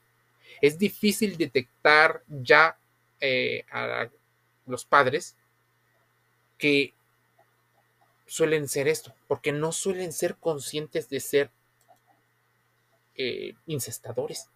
Es 0.62 0.78
difícil 0.78 1.38
detectar 1.38 2.24
ya 2.28 2.78
eh, 3.20 3.66
a 3.72 4.10
los 4.66 4.86
padres 4.86 5.36
que 6.58 6.94
suelen 8.26 8.68
ser 8.68 8.88
esto, 8.88 9.14
porque 9.28 9.52
no 9.52 9.72
suelen 9.72 10.12
ser 10.12 10.36
conscientes 10.36 11.10
de 11.10 11.20
ser 11.20 11.52
eh, 13.16 13.56
incestadores. 13.66 14.50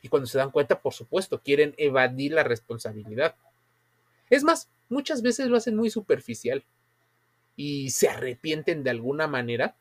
Y 0.00 0.08
cuando 0.08 0.26
se 0.26 0.38
dan 0.38 0.50
cuenta, 0.50 0.80
por 0.80 0.94
supuesto, 0.94 1.40
quieren 1.42 1.74
evadir 1.76 2.32
la 2.32 2.42
responsabilidad. 2.42 3.36
Es 4.30 4.44
más, 4.44 4.68
muchas 4.88 5.22
veces 5.22 5.48
lo 5.48 5.56
hacen 5.56 5.76
muy 5.76 5.90
superficial 5.90 6.64
y 7.56 7.90
se 7.90 8.08
arrepienten 8.08 8.82
de 8.82 8.90
alguna 8.90 9.26
manera, 9.26 9.76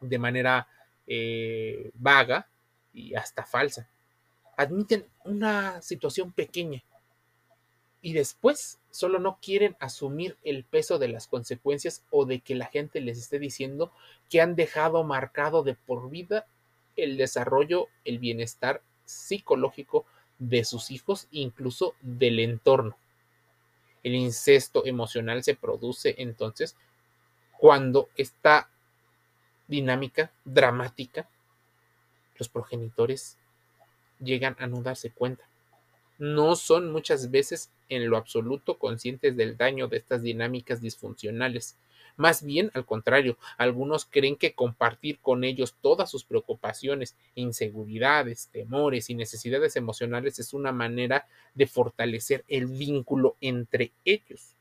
de 0.00 0.18
manera 0.18 0.68
eh, 1.06 1.90
vaga 1.94 2.48
y 2.92 3.14
hasta 3.14 3.44
falsa. 3.44 3.88
Admiten 4.58 5.06
una 5.24 5.80
situación 5.82 6.32
pequeña 6.32 6.82
y 8.02 8.12
después 8.12 8.80
solo 8.90 9.20
no 9.20 9.38
quieren 9.40 9.76
asumir 9.78 10.36
el 10.42 10.64
peso 10.64 10.98
de 10.98 11.06
las 11.06 11.28
consecuencias 11.28 12.02
o 12.10 12.26
de 12.26 12.40
que 12.40 12.56
la 12.56 12.66
gente 12.66 13.00
les 13.00 13.18
esté 13.18 13.38
diciendo 13.38 13.92
que 14.28 14.40
han 14.40 14.56
dejado 14.56 15.04
marcado 15.04 15.62
de 15.62 15.76
por 15.76 16.10
vida 16.10 16.48
el 16.96 17.16
desarrollo, 17.16 17.86
el 18.04 18.18
bienestar 18.18 18.82
psicológico 19.04 20.04
de 20.40 20.64
sus 20.64 20.90
hijos, 20.90 21.28
incluso 21.30 21.94
del 22.00 22.40
entorno. 22.40 22.96
El 24.02 24.16
incesto 24.16 24.84
emocional 24.86 25.44
se 25.44 25.54
produce 25.54 26.16
entonces 26.18 26.76
cuando 27.58 28.08
esta 28.16 28.68
dinámica 29.68 30.32
dramática, 30.44 31.28
los 32.36 32.48
progenitores 32.48 33.37
llegan 34.20 34.56
a 34.58 34.66
no 34.66 34.82
darse 34.82 35.10
cuenta. 35.10 35.48
No 36.18 36.56
son 36.56 36.90
muchas 36.90 37.30
veces 37.30 37.70
en 37.88 38.10
lo 38.10 38.16
absoluto 38.16 38.78
conscientes 38.78 39.36
del 39.36 39.56
daño 39.56 39.88
de 39.88 39.98
estas 39.98 40.22
dinámicas 40.22 40.80
disfuncionales. 40.80 41.76
Más 42.16 42.42
bien 42.42 42.72
al 42.74 42.84
contrario, 42.84 43.38
algunos 43.56 44.04
creen 44.04 44.34
que 44.34 44.52
compartir 44.52 45.20
con 45.20 45.44
ellos 45.44 45.76
todas 45.80 46.10
sus 46.10 46.24
preocupaciones, 46.24 47.16
inseguridades, 47.36 48.48
temores 48.52 49.08
y 49.08 49.14
necesidades 49.14 49.76
emocionales 49.76 50.40
es 50.40 50.52
una 50.52 50.72
manera 50.72 51.28
de 51.54 51.68
fortalecer 51.68 52.44
el 52.48 52.66
vínculo 52.66 53.36
entre 53.40 53.92
ellos. 54.04 54.56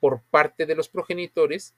Por 0.00 0.22
parte 0.22 0.66
de 0.66 0.74
los 0.74 0.88
progenitores, 0.88 1.74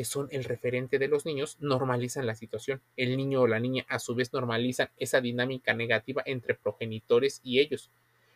que 0.00 0.04
son 0.06 0.28
el 0.30 0.44
referente 0.44 0.98
de 0.98 1.08
los 1.08 1.26
niños, 1.26 1.58
normalizan 1.60 2.24
la 2.24 2.34
situación. 2.34 2.80
El 2.96 3.18
niño 3.18 3.42
o 3.42 3.46
la 3.46 3.60
niña 3.60 3.84
a 3.86 3.98
su 3.98 4.14
vez 4.14 4.32
normalizan 4.32 4.88
esa 4.96 5.20
dinámica 5.20 5.74
negativa 5.74 6.22
entre 6.24 6.54
progenitores 6.54 7.42
y 7.44 7.60
ellos. 7.60 7.90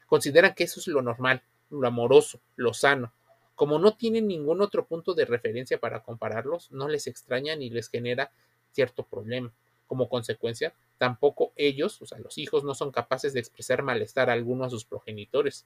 Consideran 0.04 0.52
que 0.52 0.64
eso 0.64 0.78
es 0.78 0.88
lo 0.88 1.00
normal, 1.00 1.42
lo 1.71 1.88
amoroso, 1.88 2.38
lo 2.56 2.75
sano. 2.75 3.14
Como 3.54 3.78
no 3.78 3.97
tienen 3.97 4.28
ningún 4.28 4.61
otro 4.61 4.85
punto 4.85 5.14
de 5.14 5.25
referencia 5.25 5.78
para 5.78 6.02
compararlos, 6.02 6.71
no 6.71 6.87
les 6.87 7.06
extraña 7.06 7.56
ni 7.56 7.71
les 7.71 7.88
genera 7.88 8.30
cierto 8.73 9.02
problema. 9.02 9.50
Como 9.87 10.11
consecuencia, 10.11 10.75
tampoco 10.99 11.54
ellos, 11.56 12.02
o 12.02 12.04
sea, 12.04 12.18
los 12.18 12.37
hijos, 12.37 12.62
no 12.64 12.75
son 12.75 12.92
capaces 12.92 13.33
de 13.33 13.40
expresar 13.40 13.83
malestar 13.83 14.28
alguno 14.28 14.64
a 14.64 14.68
sus 14.68 14.85
progenitores 14.85 15.64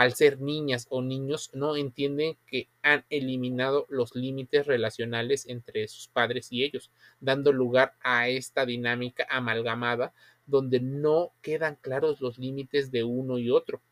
al 0.00 0.14
ser 0.14 0.40
niñas 0.40 0.86
o 0.88 1.02
niños, 1.02 1.50
no 1.52 1.76
entienden 1.76 2.38
que 2.46 2.68
han 2.80 3.04
eliminado 3.10 3.84
los 3.90 4.16
límites 4.16 4.66
relacionales 4.66 5.44
entre 5.46 5.86
sus 5.88 6.08
padres 6.08 6.50
y 6.50 6.64
ellos, 6.64 6.90
dando 7.20 7.52
lugar 7.52 7.92
a 8.00 8.30
esta 8.30 8.64
dinámica 8.64 9.26
amalgamada 9.28 10.14
donde 10.46 10.80
no 10.80 11.32
quedan 11.42 11.76
claros 11.82 12.22
los 12.22 12.38
límites 12.38 12.90
de 12.90 13.04
uno 13.04 13.36
y 13.36 13.50
otro. 13.50 13.82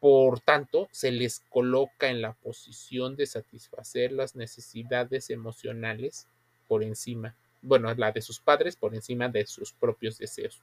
Por 0.00 0.40
tanto, 0.40 0.88
se 0.92 1.12
les 1.12 1.40
coloca 1.50 2.08
en 2.08 2.22
la 2.22 2.32
posición 2.32 3.16
de 3.16 3.26
satisfacer 3.26 4.12
las 4.12 4.34
necesidades 4.34 5.28
emocionales 5.28 6.26
por 6.68 6.82
encima, 6.82 7.36
bueno, 7.60 7.92
la 7.94 8.12
de 8.12 8.22
sus 8.22 8.40
padres 8.40 8.76
por 8.76 8.94
encima 8.94 9.28
de 9.28 9.44
sus 9.44 9.74
propios 9.74 10.16
deseos. 10.16 10.62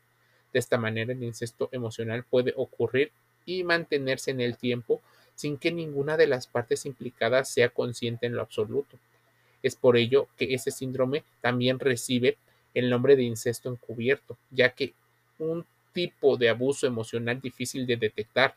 De 0.52 0.58
esta 0.58 0.80
manera, 0.80 1.13
el 1.13 1.22
incesto 1.22 1.70
emocional 1.72 2.24
puede 2.24 2.56
ocurrir 2.58 3.12
y 3.45 3.63
mantenerse 3.63 4.31
en 4.31 4.41
el 4.41 4.57
tiempo 4.57 5.01
sin 5.35 5.57
que 5.57 5.71
ninguna 5.71 6.17
de 6.17 6.27
las 6.27 6.47
partes 6.47 6.85
implicadas 6.85 7.50
sea 7.50 7.69
consciente 7.69 8.25
en 8.25 8.35
lo 8.35 8.41
absoluto. 8.41 9.00
Es 9.62 9.75
por 9.75 9.97
ello 9.97 10.27
que 10.38 10.53
ese 10.53 10.71
síndrome 10.71 11.23
también 11.41 11.79
recibe 11.79 12.38
el 12.73 12.89
nombre 12.89 13.15
de 13.15 13.23
incesto 13.23 13.69
encubierto, 13.69 14.38
ya 14.51 14.69
que 14.69 14.93
un 15.39 15.65
tipo 15.93 16.38
de 16.38 16.50
abuso 16.50 16.88
emocional 16.88 17.39
difícil 17.39 17.85
de 17.85 17.97
detectar. 17.97 18.55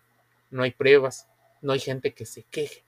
No 0.51 0.63
hay 0.63 0.73
pruebas, 0.73 1.29
no 1.63 1.73
hay 1.73 1.81
gente 1.81 2.13
que 2.13 2.27
se 2.27 2.43
queje 2.45 2.83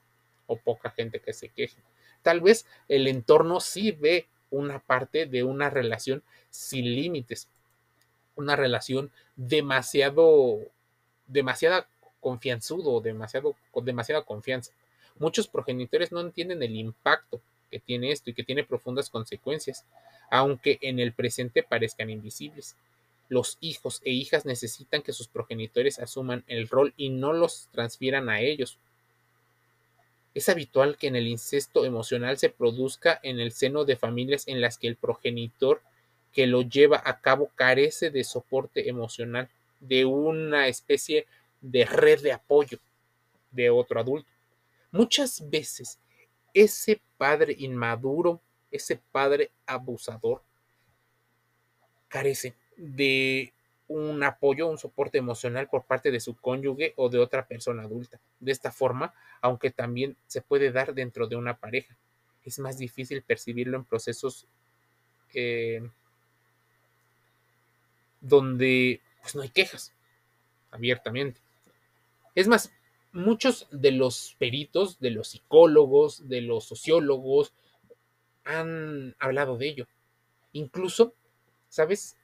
o 0.46 0.56
poca 0.56 0.90
gente 0.90 1.20
que 1.20 1.32
se 1.32 1.48
queje. 1.50 1.76
Tal 2.22 2.40
vez 2.40 2.66
el 2.88 3.06
entorno 3.06 3.60
sí 3.60 3.92
ve 3.92 4.26
una 4.50 4.80
parte 4.80 5.26
de 5.26 5.44
una 5.44 5.70
relación 5.70 6.22
sin 6.50 6.84
límites, 6.86 7.48
una 8.34 8.56
relación 8.56 9.10
demasiado 9.36 10.60
demasiada 11.28 11.87
confianzudo, 12.20 13.00
demasiado, 13.00 13.54
con 13.70 13.85
demasiada 13.85 14.23
confianza. 14.23 14.73
Muchos 15.18 15.49
progenitores 15.49 16.12
no 16.12 16.20
entienden 16.20 16.62
el 16.62 16.76
impacto 16.76 17.40
que 17.70 17.78
tiene 17.78 18.11
esto 18.11 18.30
y 18.30 18.35
que 18.35 18.44
tiene 18.44 18.64
profundas 18.64 19.11
consecuencias, 19.11 19.85
aunque 20.31 20.79
en 20.83 20.98
el 20.98 21.12
presente 21.12 21.62
parezcan 21.62 22.11
invisibles. 22.11 22.76
Los 23.29 23.59
hijos 23.61 24.00
e 24.05 24.11
hijas 24.11 24.46
necesitan 24.46 25.02
que 25.02 25.12
sus 25.12 25.29
progenitores 25.29 25.98
asuman 25.98 26.44
el 26.46 26.68
rol 26.68 26.94
y 26.96 27.11
no 27.11 27.33
los 27.33 27.68
transfieran 27.72 28.31
a 28.31 28.40
ellos. 28.40 28.79
Es 30.35 30.48
habitual 30.48 30.96
que 30.96 31.09
en 31.09 31.16
el 31.16 31.26
incesto 31.26 31.85
emocional 31.85 32.38
se 32.38 32.48
produzca 32.48 33.18
en 33.22 33.40
el 33.40 33.52
seno 33.52 33.85
de 33.85 33.96
familias 33.96 34.46
en 34.48 34.61
las 34.61 34.79
que 34.79 34.88
el 34.88 34.96
progenitor 34.96 35.83
que 36.33 36.46
lo 36.46 36.62
lleva 36.62 37.02
a 37.05 37.20
cabo 37.20 37.50
carece 37.55 38.11
de 38.11 38.24
soporte 38.24 38.88
emocional 38.88 39.48
de 39.80 40.04
una 40.04 40.68
especie 40.68 41.26
de 41.60 41.84
red 41.84 42.20
de 42.20 42.32
apoyo 42.32 42.78
de 43.50 43.70
otro 43.70 44.00
adulto. 44.00 44.30
Muchas 44.90 45.48
veces 45.48 45.98
ese 46.54 47.00
padre 47.16 47.54
inmaduro, 47.58 48.40
ese 48.70 48.96
padre 49.12 49.50
abusador, 49.66 50.42
carece 52.08 52.54
de 52.76 53.52
un 53.86 54.22
apoyo, 54.22 54.66
un 54.66 54.78
soporte 54.78 55.18
emocional 55.18 55.68
por 55.68 55.84
parte 55.84 56.10
de 56.10 56.20
su 56.20 56.36
cónyuge 56.36 56.92
o 56.96 57.08
de 57.08 57.18
otra 57.18 57.46
persona 57.46 57.84
adulta. 57.84 58.20
De 58.38 58.52
esta 58.52 58.70
forma, 58.70 59.14
aunque 59.40 59.70
también 59.70 60.16
se 60.26 60.42
puede 60.42 60.70
dar 60.70 60.94
dentro 60.94 61.26
de 61.26 61.36
una 61.36 61.56
pareja, 61.56 61.96
es 62.44 62.58
más 62.58 62.78
difícil 62.78 63.22
percibirlo 63.22 63.76
en 63.76 63.84
procesos 63.84 64.46
eh, 65.34 65.82
donde 68.20 69.00
pues 69.22 69.35
no 69.35 69.42
hay 69.42 69.50
quejas 69.50 69.92
abiertamente. 70.70 71.40
Es 72.35 72.48
más, 72.48 72.72
muchos 73.12 73.66
de 73.70 73.92
los 73.92 74.37
peritos, 74.38 75.00
de 75.00 75.11
los 75.11 75.28
psicólogos, 75.28 76.28
de 76.28 76.40
los 76.40 76.64
sociólogos, 76.64 77.52
han 78.44 79.14
hablado 79.18 79.59
de 79.59 79.68
ello. 79.68 79.87
Incluso, 80.52 81.14
¿sabes? 81.68 82.16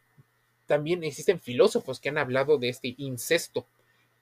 También 0.66 1.04
existen 1.04 1.40
filósofos 1.40 2.00
que 2.00 2.08
han 2.08 2.18
hablado 2.18 2.58
de 2.58 2.68
este 2.68 2.94
incesto, 2.98 3.66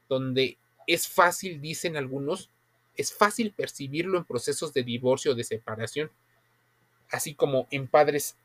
donde 0.08 0.56
es 0.86 1.08
fácil, 1.08 1.60
dicen 1.60 1.96
algunos, 1.96 2.50
es 2.96 3.12
fácil 3.12 3.52
percibirlo 3.52 4.18
en 4.18 4.24
procesos 4.24 4.74
de 4.74 4.82
divorcio 4.82 5.32
o 5.32 5.34
de 5.34 5.44
separación, 5.44 6.10
así 7.10 7.34
como 7.34 7.68
en 7.70 7.86
padres 7.86 8.36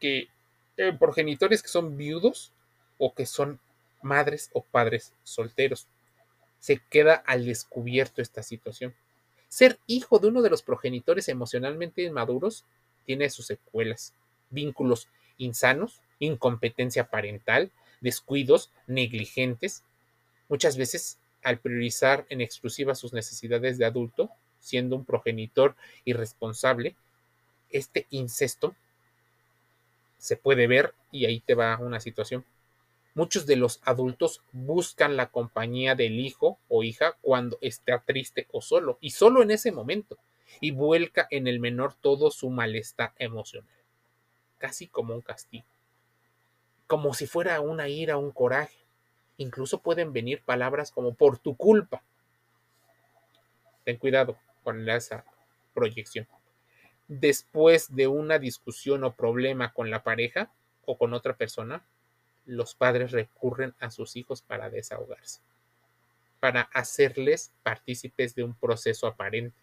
que, 0.00 0.28
en 0.76 0.98
progenitores 0.98 1.62
que 1.62 1.68
son 1.68 1.96
viudos 1.96 2.52
o 2.98 3.14
que 3.14 3.26
son 3.26 3.60
madres 4.02 4.50
o 4.52 4.62
padres 4.62 5.12
solteros. 5.24 5.86
Se 6.58 6.80
queda 6.90 7.14
al 7.14 7.44
descubierto 7.44 8.22
esta 8.22 8.42
situación. 8.42 8.94
Ser 9.48 9.78
hijo 9.86 10.18
de 10.18 10.28
uno 10.28 10.42
de 10.42 10.50
los 10.50 10.62
progenitores 10.62 11.28
emocionalmente 11.28 12.02
inmaduros 12.02 12.64
tiene 13.04 13.30
sus 13.30 13.46
secuelas, 13.46 14.14
vínculos 14.50 15.08
insanos, 15.38 16.00
incompetencia 16.18 17.08
parental, 17.08 17.70
descuidos, 18.00 18.70
negligentes. 18.86 19.82
Muchas 20.48 20.76
veces, 20.76 21.18
al 21.42 21.58
priorizar 21.58 22.26
en 22.28 22.40
exclusiva 22.40 22.94
sus 22.94 23.12
necesidades 23.12 23.78
de 23.78 23.84
adulto, 23.84 24.30
siendo 24.58 24.96
un 24.96 25.04
progenitor 25.04 25.76
irresponsable, 26.04 26.96
este 27.70 28.06
incesto 28.10 28.74
se 30.18 30.36
puede 30.36 30.66
ver 30.66 30.94
y 31.12 31.26
ahí 31.26 31.40
te 31.40 31.54
va 31.54 31.78
una 31.78 32.00
situación 32.00 32.44
Muchos 33.16 33.46
de 33.46 33.56
los 33.56 33.80
adultos 33.82 34.42
buscan 34.52 35.16
la 35.16 35.30
compañía 35.30 35.94
del 35.94 36.20
hijo 36.20 36.58
o 36.68 36.82
hija 36.82 37.16
cuando 37.22 37.56
está 37.62 38.00
triste 38.00 38.46
o 38.52 38.60
solo, 38.60 38.98
y 39.00 39.12
solo 39.12 39.40
en 39.40 39.50
ese 39.50 39.72
momento, 39.72 40.18
y 40.60 40.72
vuelca 40.72 41.26
en 41.30 41.46
el 41.46 41.58
menor 41.58 41.94
todo 41.94 42.30
su 42.30 42.50
malestar 42.50 43.14
emocional, 43.18 43.72
casi 44.58 44.86
como 44.86 45.14
un 45.14 45.22
castigo, 45.22 45.64
como 46.86 47.14
si 47.14 47.26
fuera 47.26 47.58
una 47.62 47.88
ira, 47.88 48.18
un 48.18 48.32
coraje. 48.32 48.76
Incluso 49.38 49.80
pueden 49.80 50.12
venir 50.12 50.42
palabras 50.42 50.90
como 50.92 51.14
por 51.14 51.38
tu 51.38 51.56
culpa. 51.56 52.02
Ten 53.84 53.96
cuidado 53.96 54.36
con 54.62 54.86
esa 54.90 55.24
proyección. 55.72 56.28
Después 57.08 57.96
de 57.96 58.08
una 58.08 58.38
discusión 58.38 59.04
o 59.04 59.14
problema 59.14 59.72
con 59.72 59.88
la 59.88 60.02
pareja 60.02 60.52
o 60.84 60.98
con 60.98 61.14
otra 61.14 61.34
persona, 61.34 61.82
los 62.46 62.74
padres 62.74 63.12
recurren 63.12 63.74
a 63.80 63.90
sus 63.90 64.16
hijos 64.16 64.40
para 64.40 64.70
desahogarse, 64.70 65.40
para 66.40 66.62
hacerles 66.72 67.52
partícipes 67.62 68.34
de 68.34 68.44
un 68.44 68.54
proceso 68.54 69.06
aparente. 69.06 69.58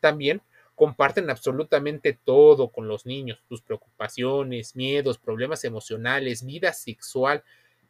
También 0.00 0.40
comparten 0.74 1.28
absolutamente 1.30 2.12
todo 2.12 2.68
con 2.68 2.88
los 2.88 3.06
niños, 3.06 3.42
sus 3.48 3.62
preocupaciones, 3.62 4.76
miedos, 4.76 5.18
problemas 5.18 5.64
emocionales, 5.64 6.44
vida 6.44 6.72
sexual, 6.72 7.42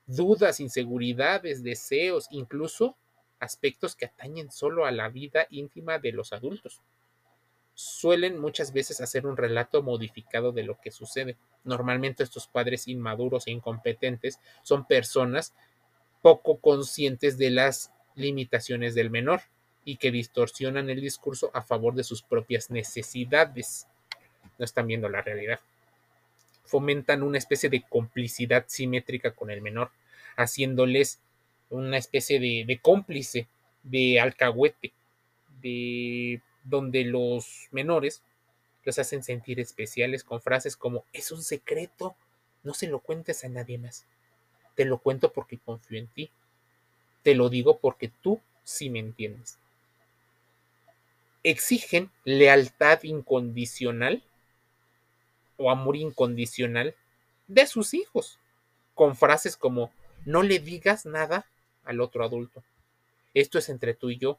dudas, 0.06 0.60
inseguridades, 0.60 1.62
deseos, 1.62 2.28
incluso 2.30 2.96
aspectos 3.38 3.96
que 3.96 4.06
atañen 4.06 4.50
solo 4.50 4.86
a 4.86 4.92
la 4.92 5.08
vida 5.08 5.46
íntima 5.50 5.98
de 5.98 6.12
los 6.12 6.32
adultos 6.32 6.80
suelen 7.76 8.40
muchas 8.40 8.72
veces 8.72 9.02
hacer 9.02 9.26
un 9.26 9.36
relato 9.36 9.82
modificado 9.82 10.50
de 10.50 10.62
lo 10.62 10.80
que 10.80 10.90
sucede. 10.90 11.36
Normalmente 11.62 12.22
estos 12.22 12.48
padres 12.48 12.88
inmaduros 12.88 13.46
e 13.46 13.50
incompetentes 13.50 14.40
son 14.62 14.86
personas 14.86 15.54
poco 16.22 16.56
conscientes 16.56 17.36
de 17.36 17.50
las 17.50 17.92
limitaciones 18.14 18.94
del 18.94 19.10
menor 19.10 19.42
y 19.84 19.98
que 19.98 20.10
distorsionan 20.10 20.88
el 20.88 21.02
discurso 21.02 21.50
a 21.52 21.62
favor 21.62 21.94
de 21.94 22.02
sus 22.02 22.22
propias 22.22 22.70
necesidades. 22.70 23.86
No 24.58 24.64
están 24.64 24.86
viendo 24.86 25.10
la 25.10 25.20
realidad. 25.20 25.60
Fomentan 26.64 27.22
una 27.22 27.36
especie 27.36 27.68
de 27.68 27.82
complicidad 27.82 28.64
simétrica 28.68 29.32
con 29.32 29.50
el 29.50 29.60
menor, 29.60 29.90
haciéndoles 30.36 31.20
una 31.68 31.98
especie 31.98 32.40
de, 32.40 32.64
de 32.66 32.78
cómplice, 32.78 33.48
de 33.82 34.18
alcahuete, 34.18 34.94
de 35.60 36.40
donde 36.68 37.04
los 37.04 37.68
menores 37.70 38.22
los 38.84 38.98
hacen 38.98 39.22
sentir 39.22 39.58
especiales 39.60 40.22
con 40.24 40.40
frases 40.40 40.76
como 40.76 41.04
es 41.12 41.32
un 41.32 41.42
secreto, 41.42 42.14
no 42.62 42.74
se 42.74 42.86
lo 42.86 43.00
cuentes 43.00 43.44
a 43.44 43.48
nadie 43.48 43.78
más. 43.78 44.04
Te 44.74 44.84
lo 44.84 44.98
cuento 44.98 45.32
porque 45.32 45.58
confío 45.58 45.98
en 45.98 46.06
ti. 46.08 46.30
Te 47.22 47.34
lo 47.34 47.48
digo 47.48 47.78
porque 47.78 48.08
tú 48.08 48.40
sí 48.62 48.90
me 48.90 48.98
entiendes. 48.98 49.58
Exigen 51.42 52.10
lealtad 52.24 53.02
incondicional 53.04 54.22
o 55.56 55.70
amor 55.70 55.96
incondicional 55.96 56.94
de 57.48 57.66
sus 57.66 57.94
hijos, 57.94 58.38
con 58.94 59.16
frases 59.16 59.56
como 59.56 59.90
no 60.24 60.42
le 60.42 60.58
digas 60.58 61.06
nada 61.06 61.46
al 61.84 62.00
otro 62.00 62.24
adulto. 62.24 62.62
Esto 63.34 63.58
es 63.58 63.68
entre 63.68 63.94
tú 63.94 64.10
y 64.10 64.18
yo. 64.18 64.38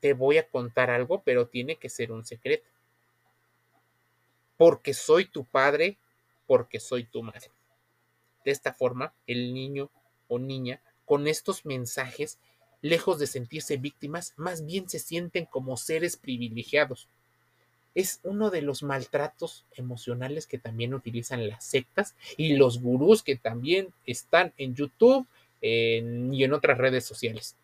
Te 0.00 0.14
voy 0.14 0.38
a 0.38 0.48
contar 0.48 0.90
algo, 0.90 1.22
pero 1.22 1.46
tiene 1.46 1.76
que 1.76 1.88
ser 1.88 2.12
un 2.12 2.24
secreto. 2.24 2.68
Porque 4.56 4.94
soy 4.94 5.26
tu 5.26 5.44
padre, 5.44 5.98
porque 6.46 6.80
soy 6.80 7.04
tu 7.04 7.22
madre. 7.22 7.50
De 8.44 8.50
esta 8.50 8.72
forma, 8.72 9.12
el 9.26 9.54
niño 9.54 9.90
o 10.28 10.38
niña 10.38 10.80
con 11.04 11.26
estos 11.26 11.66
mensajes, 11.66 12.38
lejos 12.82 13.18
de 13.18 13.26
sentirse 13.26 13.76
víctimas, 13.76 14.32
más 14.36 14.64
bien 14.64 14.88
se 14.88 15.00
sienten 15.00 15.44
como 15.44 15.76
seres 15.76 16.16
privilegiados. 16.16 17.08
Es 17.96 18.20
uno 18.22 18.50
de 18.50 18.62
los 18.62 18.84
maltratos 18.84 19.64
emocionales 19.74 20.46
que 20.46 20.58
también 20.58 20.94
utilizan 20.94 21.48
las 21.48 21.64
sectas 21.64 22.14
y 22.36 22.54
los 22.54 22.80
gurús 22.80 23.24
que 23.24 23.34
también 23.34 23.92
están 24.06 24.54
en 24.56 24.76
YouTube 24.76 25.26
y 25.60 26.44
en 26.44 26.52
otras 26.52 26.78
redes 26.78 27.04
sociales. 27.04 27.56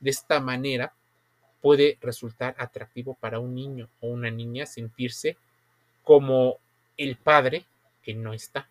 De 0.00 0.08
esta 0.08 0.40
manera 0.40 0.94
puede 1.66 1.98
resultar 2.00 2.54
atractivo 2.58 3.14
para 3.14 3.40
un 3.40 3.52
niño 3.56 3.88
o 3.98 4.06
una 4.06 4.30
niña 4.30 4.66
sentirse 4.66 5.36
como 6.04 6.60
el 6.96 7.16
padre 7.16 7.64
que 8.04 8.14
no 8.14 8.32
está. 8.32 8.68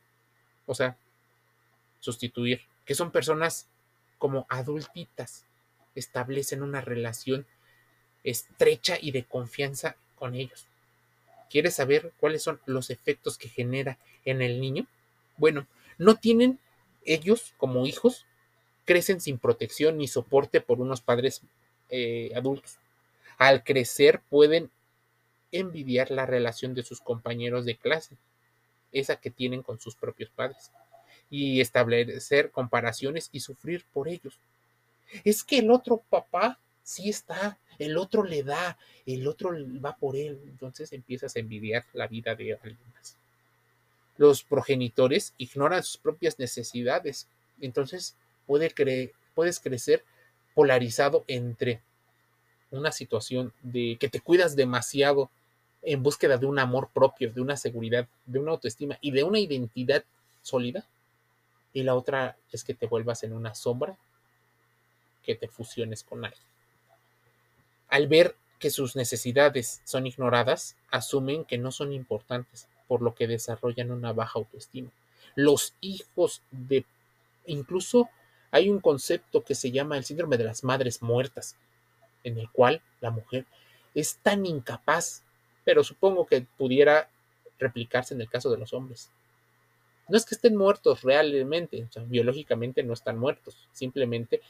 O 0.65 0.73
sea, 0.73 0.95
sustituir, 1.99 2.61
que 2.85 2.95
son 2.95 3.11
personas 3.11 3.67
como 4.17 4.45
adultitas, 4.47 5.43
establecen 5.93 6.63
una 6.63 6.79
relación 6.79 7.45
estrecha 8.23 8.97
y 9.01 9.11
de 9.11 9.25
confianza 9.25 9.97
con 10.15 10.33
ellos. 10.33 10.65
¿Quieres 11.49 11.75
saber 11.75 12.13
cuáles 12.17 12.43
son 12.43 12.61
los 12.65 12.89
efectos 12.89 13.37
que 13.37 13.49
genera 13.49 13.97
en 14.23 14.41
el 14.41 14.61
niño? 14.61 14.87
Bueno, 15.35 15.67
no 15.97 16.15
tienen 16.15 16.59
ellos 17.03 17.55
como 17.57 17.87
hijos, 17.87 18.25
crecen 18.85 19.19
sin 19.19 19.37
protección 19.37 19.97
ni 19.97 20.07
soporte 20.07 20.61
por 20.61 20.79
unos 20.79 21.01
padres 21.01 21.41
eh, 21.89 22.31
adultos. 22.37 22.79
Al 23.37 23.63
crecer 23.63 24.21
pueden 24.29 24.69
envidiar 25.51 26.11
la 26.11 26.25
relación 26.25 26.73
de 26.73 26.83
sus 26.83 27.01
compañeros 27.01 27.65
de 27.65 27.77
clase, 27.77 28.17
esa 28.91 29.17
que 29.17 29.29
tienen 29.29 29.61
con 29.61 29.79
sus 29.79 29.95
propios 29.95 30.29
padres 30.29 30.71
y 31.29 31.61
establecer 31.61 32.51
comparaciones 32.51 33.29
y 33.31 33.39
sufrir 33.39 33.85
por 33.93 34.07
ellos. 34.07 34.39
Es 35.23 35.43
que 35.43 35.59
el 35.59 35.71
otro 35.71 36.03
papá 36.09 36.59
sí 36.83 37.09
está, 37.09 37.57
el 37.79 37.97
otro 37.97 38.23
le 38.23 38.43
da, 38.43 38.77
el 39.05 39.27
otro 39.27 39.51
va 39.83 39.95
por 39.95 40.15
él, 40.15 40.39
entonces 40.45 40.93
empiezas 40.93 41.35
a 41.35 41.39
envidiar 41.39 41.85
la 41.93 42.07
vida 42.07 42.35
de 42.35 42.53
alguien 42.53 42.77
más. 42.93 43.17
Los 44.17 44.43
progenitores 44.43 45.33
ignoran 45.37 45.83
sus 45.83 45.97
propias 45.97 46.39
necesidades, 46.39 47.27
entonces 47.59 48.15
puede 48.45 48.73
puedes 49.33 49.59
crecer 49.59 50.05
polarizado 50.53 51.25
entre 51.27 51.81
una 52.77 52.91
situación 52.91 53.53
de 53.61 53.97
que 53.99 54.09
te 54.09 54.19
cuidas 54.19 54.55
demasiado 54.55 55.29
en 55.81 56.01
búsqueda 56.01 56.37
de 56.37 56.45
un 56.45 56.59
amor 56.59 56.89
propio, 56.93 57.31
de 57.31 57.41
una 57.41 57.57
seguridad, 57.57 58.07
de 58.25 58.39
una 58.39 58.51
autoestima 58.51 58.97
y 59.01 59.11
de 59.11 59.23
una 59.23 59.39
identidad 59.39 60.03
sólida, 60.41 60.85
y 61.73 61.83
la 61.83 61.95
otra 61.95 62.37
es 62.51 62.63
que 62.63 62.73
te 62.73 62.87
vuelvas 62.87 63.23
en 63.23 63.33
una 63.33 63.53
sombra, 63.53 63.97
que 65.23 65.35
te 65.35 65.47
fusiones 65.47 66.03
con 66.03 66.23
alguien. 66.23 66.43
Al 67.89 68.07
ver 68.07 68.35
que 68.59 68.69
sus 68.69 68.95
necesidades 68.95 69.81
son 69.83 70.07
ignoradas, 70.07 70.75
asumen 70.89 71.45
que 71.45 71.57
no 71.57 71.71
son 71.71 71.93
importantes, 71.93 72.67
por 72.87 73.01
lo 73.01 73.13
que 73.13 73.27
desarrollan 73.27 73.91
una 73.91 74.13
baja 74.13 74.39
autoestima. 74.39 74.89
Los 75.35 75.73
hijos 75.81 76.41
de... 76.51 76.85
Incluso 77.45 78.09
hay 78.51 78.69
un 78.69 78.79
concepto 78.79 79.43
que 79.43 79.53
se 79.53 79.71
llama 79.71 79.97
el 79.97 80.05
síndrome 80.05 80.37
de 80.37 80.45
las 80.45 80.63
madres 80.63 81.01
muertas, 81.01 81.57
en 82.25 82.37
el 82.37 82.49
cual 82.51 82.81
la 83.01 83.11
mujer 83.11 83.45
es 83.93 84.17
tan 84.17 84.45
incapaz, 84.45 85.23
pero 85.63 85.83
supongo 85.83 86.25
que 86.25 86.45
pudiera 86.57 87.09
replicarse 87.57 88.13
en 88.13 88.21
el 88.21 88.29
caso 88.29 88.51
de 88.51 88.57
los 88.57 88.73
hombres, 88.73 89.09
no 90.07 90.17
es 90.17 90.25
que 90.25 90.35
estén 90.35 90.55
muertos 90.55 91.01
realmente, 91.01 91.87
biológicamente 92.07 92.83
no 92.83 92.93
están 92.93 93.17
muertos, 93.17 93.67
simplemente 93.71 94.41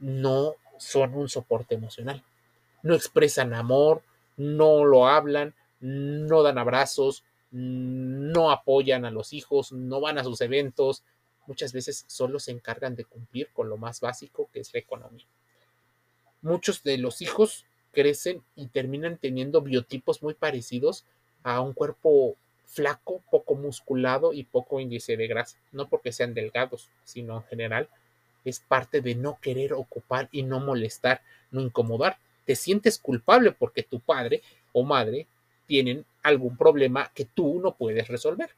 no 0.00 0.54
son 0.78 1.14
un 1.14 1.28
soporte 1.28 1.74
emocional. 1.74 2.24
No 2.82 2.94
expresan 2.94 3.54
amor, 3.54 4.02
no 4.36 4.84
lo 4.84 5.06
hablan, 5.06 5.54
no 5.80 6.42
dan 6.42 6.58
abrazos, 6.58 7.22
no 7.52 8.50
apoyan 8.50 9.04
a 9.04 9.10
los 9.10 9.32
hijos, 9.32 9.72
no 9.72 10.00
van 10.00 10.18
a 10.18 10.24
sus 10.24 10.40
eventos, 10.40 11.04
muchas 11.46 11.72
veces 11.72 12.04
solo 12.08 12.38
se 12.38 12.52
encargan 12.52 12.96
de 12.96 13.04
cumplir 13.04 13.48
con 13.52 13.68
lo 13.68 13.76
más 13.76 14.00
básico 14.00 14.48
que 14.52 14.60
es 14.60 14.72
la 14.72 14.80
economía. 14.80 15.26
Muchos 16.42 16.82
de 16.82 16.98
los 16.98 17.22
hijos 17.22 17.66
crecen 17.92 18.42
y 18.56 18.66
terminan 18.66 19.18
teniendo 19.18 19.60
biotipos 19.60 20.22
muy 20.22 20.34
parecidos 20.34 21.04
a 21.42 21.60
un 21.60 21.72
cuerpo 21.72 22.36
flaco, 22.66 23.22
poco 23.30 23.54
musculado 23.56 24.32
y 24.32 24.44
poco 24.44 24.80
índice 24.80 25.16
de 25.16 25.26
grasa. 25.26 25.58
No 25.72 25.88
porque 25.88 26.12
sean 26.12 26.34
delgados, 26.34 26.88
sino 27.04 27.38
en 27.38 27.44
general 27.44 27.88
es 28.44 28.60
parte 28.60 29.00
de 29.00 29.14
no 29.14 29.38
querer 29.40 29.72
ocupar 29.72 30.28
y 30.32 30.42
no 30.42 30.60
molestar, 30.60 31.20
no 31.50 31.60
incomodar. 31.60 32.18
Te 32.46 32.56
sientes 32.56 32.98
culpable 32.98 33.52
porque 33.52 33.82
tu 33.82 34.00
padre 34.00 34.42
o 34.72 34.82
madre 34.82 35.26
tienen 35.66 36.04
algún 36.22 36.56
problema 36.56 37.10
que 37.14 37.24
tú 37.24 37.60
no 37.60 37.74
puedes 37.74 38.08
resolver. 38.08 38.50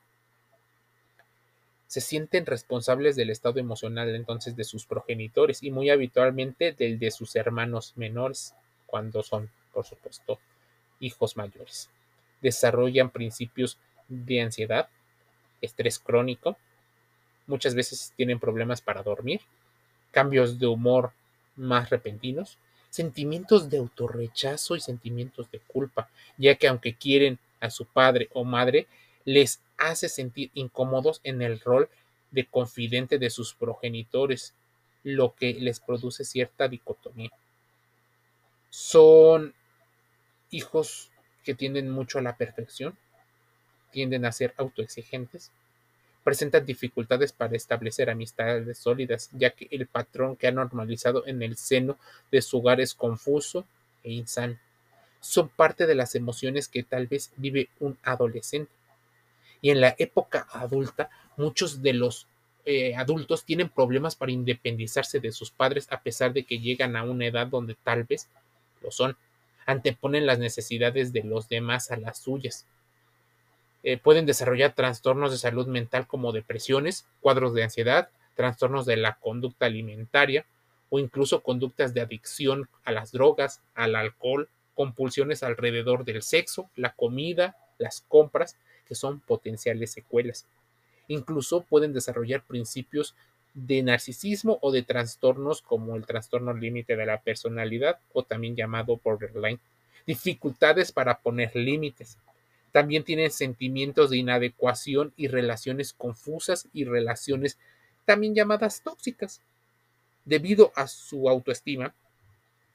Se 1.93 2.01
sienten 2.01 2.47
responsables 2.47 3.17
del 3.17 3.29
estado 3.29 3.61
emocional 3.61 4.15
entonces 4.15 4.57
de 4.57 4.65
sus 4.65 4.87
progenitores 4.87 5.63
y 5.63 5.71
muy 5.71 5.91
habitualmente 5.91 6.73
del 6.73 6.99
de 6.99 7.11
sus 7.11 7.37
hermanos 7.37 7.93
menores, 7.97 8.55
cuando 8.87 9.23
son, 9.23 9.51
por 9.75 9.85
supuesto, 9.85 10.39
hijos 11.01 11.37
mayores. 11.37 11.91
Desarrollan 12.41 13.11
principios 13.11 13.77
de 14.09 14.41
ansiedad, 14.41 14.89
estrés 15.61 15.99
crónico, 15.99 16.57
muchas 17.47 17.75
veces 17.75 18.15
tienen 18.17 18.41
problemas 18.41 18.81
para 18.81 19.03
dormir, 19.03 19.43
cambios 20.13 20.59
de 20.59 20.69
humor 20.69 21.13
más 21.57 21.91
repentinos, 21.91 22.57
sentimientos 22.89 23.69
de 23.69 23.77
autorrechazo 23.77 24.77
y 24.77 24.81
sentimientos 24.81 25.51
de 25.51 25.59
culpa, 25.59 26.09
ya 26.39 26.55
que 26.55 26.69
aunque 26.69 26.95
quieren 26.95 27.39
a 27.61 27.69
su 27.69 27.85
padre 27.85 28.31
o 28.33 28.45
madre, 28.45 28.87
les 29.25 29.61
hace 29.79 30.09
sentir 30.09 30.51
incómodos 30.55 31.21
en 31.25 31.43
el 31.43 31.61
rol 31.61 31.89
de 32.31 32.47
confidente 32.47 33.19
de 33.19 33.31
sus 33.31 33.55
progenitores, 33.55 34.55
lo 35.03 35.35
que 35.35 35.55
les 35.55 35.81
produce 35.81 36.25
cierta 36.25 36.69
dicotomía. 36.69 37.31
Son 38.71 39.55
hijos 40.51 41.11
que 41.45 41.55
tienden 41.55 41.91
mucho 41.91 42.19
a 42.19 42.23
la 42.23 42.37
perfección, 42.37 42.97
tienden 43.91 44.25
a 44.25 44.33
ser 44.33 44.55
autoexigentes, 44.57 45.51
presentan 46.25 46.65
dificultades 46.65 47.33
para 47.33 47.57
establecer 47.57 48.09
amistades 48.09 48.79
sólidas, 48.79 49.29
ya 49.33 49.51
que 49.51 49.69
el 49.71 49.87
patrón 49.87 50.37
que 50.37 50.47
ha 50.47 50.53
normalizado 50.53 51.27
en 51.27 51.43
el 51.43 51.57
seno 51.57 51.99
de 52.31 52.43
su 52.43 52.59
hogar 52.59 52.81
es 52.81 52.95
confuso 52.95 53.67
e 54.05 54.13
insano. 54.13 54.59
Son 55.21 55.49
parte 55.49 55.87
de 55.87 55.95
las 55.95 56.15
emociones 56.15 56.69
que 56.69 56.83
tal 56.83 57.07
vez 57.07 57.33
vive 57.37 57.69
un 57.81 57.99
adolescente. 58.03 58.73
Y 59.63 59.71
en 59.71 59.81
la 59.81 59.95
época 59.99 60.47
adulta, 60.53 61.09
muchos 61.39 61.81
de 61.81 61.95
los 61.95 62.27
eh, 62.67 62.95
adultos 62.95 63.45
tienen 63.45 63.71
problemas 63.71 64.15
para 64.15 64.33
independizarse 64.33 65.19
de 65.19 65.33
sus 65.33 65.51
padres 65.51 65.89
a 65.91 66.03
pesar 66.03 66.35
de 66.35 66.45
que 66.45 66.59
llegan 66.59 66.97
a 66.97 67.05
una 67.05 67.27
edad 67.27 67.47
donde 67.47 67.75
tal 67.83 68.05
vez 68.05 68.29
lo 68.83 68.91
son. 68.91 69.17
Anteponen 69.65 70.27
las 70.27 70.39
necesidades 70.39 71.15
de 71.15 71.25
los 71.25 71.49
demás 71.49 71.91
a 71.91 71.97
las 71.97 72.19
suyas 72.19 72.67
eh, 73.85 73.99
pueden 73.99 74.27
desarrollar 74.27 74.75
trastornos 74.75 75.33
de 75.33 75.39
salud 75.39 75.67
mental 75.67 76.07
como 76.07 76.33
depresiones, 76.33 77.07
cuadros 77.21 77.53
de 77.53 77.65
ansiedad, 77.65 78.11
trastornos 78.37 78.87
de 78.87 78.97
la 78.97 79.15
conducta 79.15 79.67
alimentaria 79.67 80.47
o 80.89 81.01
incluso 81.01 81.43
conductas 81.43 81.93
de 81.93 82.01
adicción 82.01 82.69
a 82.85 82.93
las 82.93 83.11
drogas, 83.11 83.61
al 83.75 83.97
alcohol, 83.97 84.49
compulsiones 84.75 85.43
alrededor 85.43 86.05
del 86.05 86.23
sexo, 86.23 86.71
la 86.77 86.93
comida, 86.93 87.57
las 87.79 88.03
compras, 88.07 88.57
son 88.95 89.21
potenciales 89.21 89.93
secuelas. 89.93 90.47
Incluso 91.09 91.63
pueden 91.63 91.93
desarrollar 91.93 92.43
principios 92.43 93.15
de 93.55 93.83
narcisismo 93.83 94.59
o 94.63 94.73
de 94.73 94.83
trastornos 94.83 95.61
como 95.63 95.97
el 95.97 96.07
trastorno 96.07 96.55
límite 96.55 96.97
de 96.97 97.07
la 97.07 97.21
personalidad 97.21 97.99
o 98.13 98.23
también 98.23 98.57
llamado 98.57 98.99
borderline. 99.03 99.61
Dificultades 100.07 100.91
para 100.91 101.19
poner 101.19 101.55
límites. 101.55 102.19
También 102.73 103.05
tienen 103.05 103.31
sentimientos 103.31 104.11
de 104.11 104.17
inadecuación 104.17 105.13
y 105.17 105.29
relaciones 105.29 105.93
confusas 105.93 106.67
y 106.73 106.85
relaciones 106.85 107.59
también 108.07 108.35
llamadas 108.35 108.83
tóxicas. 108.83 109.41
Debido 110.25 110.73
a 110.75 110.87
su 110.87 111.29
autoestima 111.29 111.95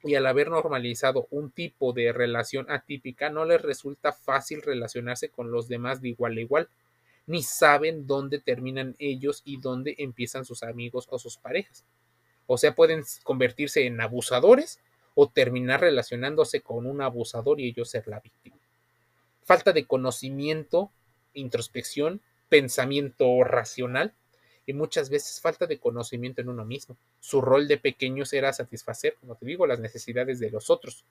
y 0.08 0.16
al 0.16 0.26
haber 0.26 0.50
normalizado 0.50 1.28
un 1.32 1.52
tipo 1.52 1.94
de 1.94 2.12
relación 2.12 2.70
atípica, 2.70 3.30
no 3.30 3.46
les 3.46 3.62
resulta 3.62 4.12
fácil 4.12 4.62
relacionarse 4.62 5.30
con 5.30 5.52
los 5.52 5.68
demás 5.68 6.02
de 6.02 6.10
igual 6.10 6.38
a 6.38 6.42
igual 6.42 6.70
ni 7.28 7.44
saben 7.44 8.08
dónde 8.08 8.40
terminan 8.40 8.96
ellos 9.00 9.42
y 9.46 9.58
dónde 9.60 9.96
empiezan 10.00 10.46
sus 10.46 10.64
amigos 10.64 11.08
o 11.12 11.20
sus 11.20 11.38
parejas. 11.38 11.86
O 12.48 12.58
sea, 12.58 12.74
pueden 12.74 13.04
convertirse 13.24 13.86
en 13.86 14.00
abusadores 14.00 14.80
o 15.14 15.28
terminar 15.30 15.82
relacionándose 15.82 16.62
con 16.62 16.86
un 16.86 17.02
abusador 17.02 17.60
y 17.60 17.68
ellos 17.68 17.90
ser 17.90 18.08
la 18.08 18.22
víctima. 18.22 18.58
Falta 19.44 19.74
de 19.74 19.86
conocimiento, 19.86 20.90
introspección, 21.34 22.22
pensamiento 22.48 23.44
racional 23.44 24.14
y 24.68 24.74
muchas 24.74 25.10
veces 25.10 25.42
falta 25.42 25.66
de 25.66 25.80
conocimiento 25.80 26.42
en 26.42 26.50
uno 26.50 26.64
mismo. 26.64 26.96
Su 27.20 27.42
rol 27.42 27.68
de 27.68 27.78
pequeños 27.78 28.34
era 28.34 28.54
satisfacer, 28.54 29.16
como 29.20 29.36
te 29.36 29.48
digo, 29.48 29.66
las 29.66 29.80
necesidades 29.80 30.40
de 30.40 30.52
los 30.52 30.70
otros 30.70 31.06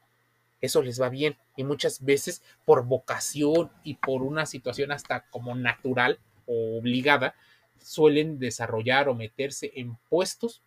eso 0.61 0.83
les 0.83 1.01
va 1.01 1.09
bien. 1.09 1.37
Y 1.57 1.65
muchas 1.65 2.05
veces 2.05 2.43
por 2.65 2.85
vocación 2.85 3.71
y 3.85 3.95
por 3.95 4.23
una 4.23 4.47
situación 4.47 4.93
hasta 4.93 5.27
como 5.31 5.55
natural 5.55 6.19
o 6.47 6.79
obligada, 6.79 7.35
suelen 7.83 8.39
desarrollar 8.39 9.09
o 9.09 9.15
meterse 9.15 9.73
en 9.77 9.97
puestos 10.09 10.63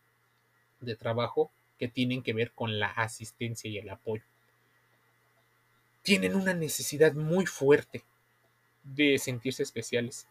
de 0.79 0.95
trabajo 0.95 1.51
que 1.77 1.87
tienen 1.87 2.23
que 2.23 2.33
ver 2.33 2.51
con 2.51 2.79
la 2.79 2.87
asistencia 2.87 3.69
y 3.69 3.77
el 3.77 3.89
apoyo. 3.89 4.23
Tienen 6.01 6.35
una 6.35 6.53
necesidad 6.53 7.13
muy 7.13 7.45
fuerte 7.45 8.03
de 8.83 9.17
sentirse 9.17 9.63
especiales. 9.63 10.27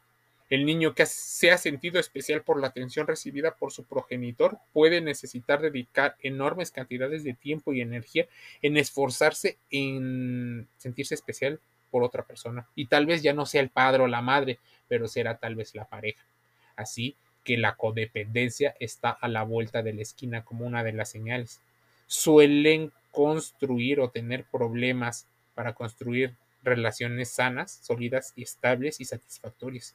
El 0.50 0.64
niño 0.64 0.94
que 0.94 1.04
se 1.04 1.50
ha 1.50 1.58
sentido 1.58 2.00
especial 2.00 2.42
por 2.42 2.58
la 2.58 2.68
atención 2.68 3.06
recibida 3.06 3.54
por 3.54 3.70
su 3.70 3.84
progenitor 3.84 4.58
puede 4.72 5.02
necesitar 5.02 5.61
dedicar 5.61 6.16
enormes 6.22 6.70
cantidades 6.70 7.22
de 7.22 7.34
tiempo 7.34 7.74
y 7.74 7.82
energía 7.82 8.26
en 8.62 8.78
esforzarse 8.78 9.58
en 9.70 10.66
sentirse 10.78 11.14
especial 11.14 11.61
por 11.90 12.02
otra 12.02 12.24
persona. 12.24 12.66
Y 12.74 12.87
tal 12.87 13.04
vez 13.04 13.22
ya 13.22 13.34
no 13.34 13.44
sea 13.44 13.61
el 13.61 13.68
padre 13.68 14.02
o 14.02 14.06
la 14.06 14.22
madre, 14.22 14.58
pero 14.88 15.06
será 15.06 15.37
tal 15.37 15.54
vez 15.54 15.74
la 15.74 15.84
pareja. 15.84 16.24
Así 16.76 17.14
que 17.44 17.58
la 17.58 17.76
codependencia 17.76 18.74
está 18.80 19.11
a 19.11 19.28
la 19.28 19.42
vuelta 19.42 19.82
de 19.82 19.92
la 19.92 20.02
esquina 20.02 20.44
como 20.44 20.66
una 20.66 20.82
de 20.82 20.92
las 20.92 21.11
señales. 21.11 21.61
Suelen 22.06 22.90
construir 23.11 24.00
o 24.00 24.11
tener 24.11 24.44
problemas 24.44 25.26
para 25.54 25.74
construir 25.74 26.37
relaciones 26.62 27.30
sanas, 27.30 27.80
sólidas 27.82 28.32
y 28.34 28.44
estables 28.44 29.00
y 29.00 29.04
satisfactorias 29.04 29.94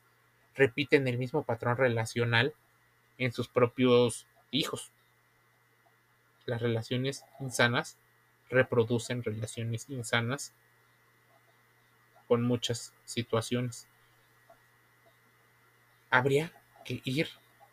repiten 0.56 1.08
el 1.08 1.18
mismo 1.18 1.44
patrón 1.44 1.78
relacional 1.78 2.54
en 3.18 3.32
sus 3.32 3.48
propios 3.48 4.28
hijos. 4.52 4.92
Las 6.46 6.62
relaciones 6.62 7.24
insanas 7.40 7.98
reproducen 8.50 9.24
relaciones 9.24 9.90
insanas 9.90 10.54
con 12.28 12.44
muchas 12.44 12.94
situaciones. 13.06 13.88
Habría 16.10 16.52
que 16.86 17.02
ir 17.06 17.28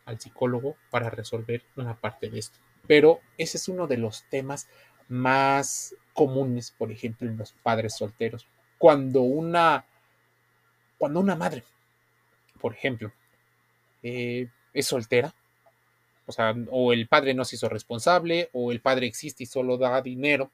al 0.06 0.20
psicólogo 0.20 0.76
para 0.90 1.10
resolver 1.10 1.62
una 1.76 1.94
parte 1.94 2.30
de 2.30 2.38
esto. 2.38 2.58
Pero 2.86 3.20
ese 3.36 3.58
es 3.58 3.68
uno 3.68 3.86
de 3.86 3.98
los 3.98 4.24
temas 4.24 4.68
más 5.08 5.94
comunes, 6.14 6.70
por 6.70 6.90
ejemplo, 6.90 7.28
en 7.28 7.36
los 7.36 7.52
padres 7.52 7.96
solteros. 7.96 8.48
Cuando 8.78 9.20
una, 9.20 9.84
cuando 10.98 11.20
una 11.20 11.36
madre 11.36 11.64
por 12.60 12.74
ejemplo, 12.74 13.12
eh, 14.02 14.48
es 14.72 14.86
soltera, 14.86 15.34
o 16.26 16.32
sea, 16.32 16.54
o 16.70 16.92
el 16.92 17.08
padre 17.08 17.34
no 17.34 17.44
se 17.44 17.56
hizo 17.56 17.68
responsable, 17.68 18.50
o 18.52 18.70
el 18.70 18.80
padre 18.80 19.06
existe 19.06 19.42
y 19.42 19.46
solo 19.46 19.78
da 19.78 20.00
dinero. 20.00 20.52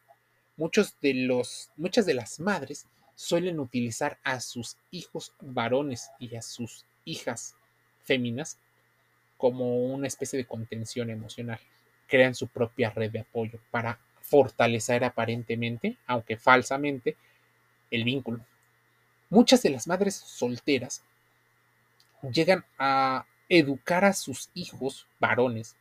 Muchos 0.57 0.95
de 1.03 1.13
los, 1.13 1.71
muchas 1.77 2.07
de 2.07 2.15
las 2.15 2.41
madres 2.41 2.87
suelen 3.15 3.61
utilizar 3.61 4.19
a 4.25 4.41
sus 4.41 4.77
hijos 4.91 5.35
varones 5.41 6.11
y 6.19 6.35
a 6.37 6.43
sus 6.43 6.85
hijas 7.05 7.57
féminas 8.05 8.59
como 9.37 9.85
una 9.87 10.07
especie 10.07 10.39
de 10.39 10.47
contención 10.47 11.11
emocional. 11.11 11.61
Crean 12.09 12.35
su 12.35 12.49
propia 12.49 12.91
red 12.91 13.11
de 13.11 13.21
apoyo 13.21 13.59
para 13.71 13.99
fortalecer 14.21 15.05
aparentemente, 15.05 15.99
aunque 16.07 16.37
falsamente, 16.37 17.17
el 17.91 18.05
vínculo. 18.05 18.45
Muchas 19.29 19.63
de 19.63 19.71
las 19.71 19.87
madres 19.87 20.15
solteras 20.15 21.03
llegan 22.33 22.65
a 22.79 23.27
educar 23.49 24.05
a 24.05 24.13
sus 24.13 24.51
hijos 24.55 25.07
varones 25.19 25.77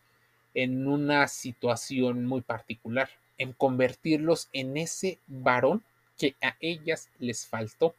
en 0.54 0.88
una 0.88 1.28
situación 1.28 2.26
muy 2.26 2.42
particular, 2.42 3.10
en 3.38 3.54
convertirlos 3.54 4.50
en 4.54 4.78
ese 4.78 5.20
varón 5.28 5.84
que 6.18 6.36
a 6.42 6.56
ellas 6.60 7.10
les 7.20 7.46
faltó. 7.46 7.96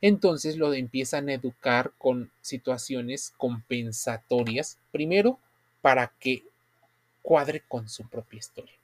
Entonces 0.00 0.56
lo 0.56 0.72
empiezan 0.72 1.28
a 1.28 1.34
educar 1.34 1.92
con 1.98 2.30
situaciones 2.40 3.34
compensatorias, 3.36 4.78
primero 4.92 5.38
para 5.82 6.12
que 6.20 6.44
cuadre 7.22 7.62
con 7.66 7.88
su 7.88 8.08
propia 8.08 8.38
historia. 8.38 8.74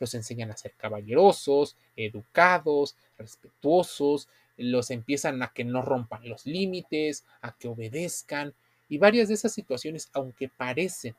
Los 0.00 0.14
enseñan 0.14 0.50
a 0.50 0.56
ser 0.56 0.72
caballerosos, 0.72 1.76
educados, 1.96 2.96
respetuosos, 3.16 4.28
los 4.56 4.90
empiezan 4.90 5.42
a 5.42 5.52
que 5.52 5.64
no 5.64 5.82
rompan 5.82 6.28
los 6.28 6.46
límites, 6.46 7.24
a 7.40 7.52
que 7.56 7.68
obedezcan 7.68 8.54
y 8.88 8.98
varias 8.98 9.28
de 9.28 9.34
esas 9.34 9.52
situaciones, 9.52 10.10
aunque 10.12 10.48
parecen 10.48 11.16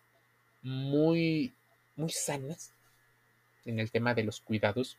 muy, 0.62 1.54
muy 1.96 2.10
sanas 2.10 2.74
en 3.66 3.80
el 3.80 3.92
tema 3.92 4.14
de 4.14 4.24
los 4.24 4.40
cuidados 4.42 4.98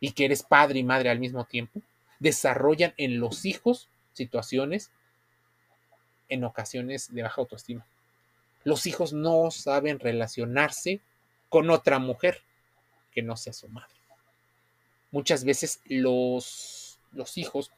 y 0.00 0.12
que 0.12 0.24
eres 0.24 0.42
padre 0.42 0.78
y 0.78 0.84
madre 0.84 1.10
al 1.10 1.20
mismo 1.20 1.44
tiempo, 1.44 1.80
desarrollan 2.18 2.94
en 2.96 3.20
los 3.20 3.44
hijos 3.44 3.88
situaciones 4.12 4.90
en 6.28 6.44
ocasiones 6.44 7.12
de 7.14 7.22
baja 7.22 7.40
autoestima. 7.40 7.86
Los 8.64 8.86
hijos 8.86 9.12
no 9.12 9.50
saben 9.50 9.98
relacionarse 9.98 11.00
con 11.48 11.70
otra 11.70 11.98
mujer 11.98 12.42
que 13.12 13.22
no 13.22 13.36
sea 13.36 13.52
su 13.52 13.68
madre. 13.68 13.94
Muchas 15.10 15.44
veces 15.44 15.80
los 15.86 16.87
los 17.12 17.38
hijos 17.38 17.70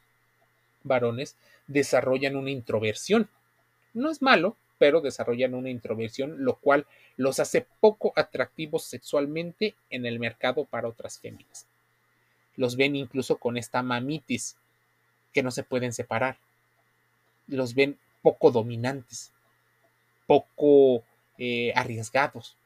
varones 0.82 1.36
desarrollan 1.66 2.36
una 2.36 2.50
introversión. 2.50 3.28
No 3.94 4.10
es 4.10 4.22
malo, 4.22 4.56
pero 4.78 5.00
desarrollan 5.00 5.54
una 5.54 5.70
introversión, 5.70 6.44
lo 6.44 6.56
cual 6.56 6.86
los 7.16 7.38
hace 7.38 7.66
poco 7.80 8.12
atractivos 8.16 8.84
sexualmente 8.84 9.74
en 9.90 10.06
el 10.06 10.18
mercado 10.18 10.64
para 10.64 10.88
otras 10.88 11.18
féminas. 11.18 11.66
Los 12.56 12.76
ven 12.76 12.96
incluso 12.96 13.36
con 13.36 13.56
esta 13.56 13.82
mamitis, 13.82 14.56
que 15.32 15.42
no 15.42 15.50
se 15.50 15.62
pueden 15.62 15.92
separar. 15.92 16.38
Los 17.46 17.74
ven 17.74 17.98
poco 18.22 18.50
dominantes, 18.50 19.32
poco 20.26 21.04
eh, 21.38 21.72
arriesgados, 21.74 22.56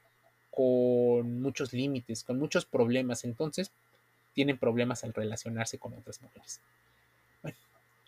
con 0.50 1.42
muchos 1.42 1.72
límites, 1.72 2.22
con 2.22 2.38
muchos 2.38 2.64
problemas. 2.64 3.24
Entonces, 3.24 3.72
tienen 4.34 4.58
problemas 4.58 5.04
al 5.04 5.14
relacionarse 5.14 5.78
con 5.78 5.94
otras 5.94 6.20
mujeres. 6.20 6.60
Bueno, 7.42 7.56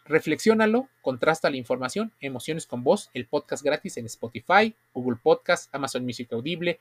reflexiónalo, 0.05 0.89
contrasta 1.01 1.49
la 1.49 1.57
información, 1.57 2.12
Emociones 2.21 2.67
con 2.67 2.85
Voz, 2.85 3.11
el 3.15 3.27
podcast 3.27 3.62
gratis 3.62 3.97
en 3.97 4.07
Spotify, 4.07 4.75
Google 4.93 5.19
Podcast, 5.23 5.75
Amazon 5.75 6.05
Music 6.05 6.33
Audible, 6.33 6.79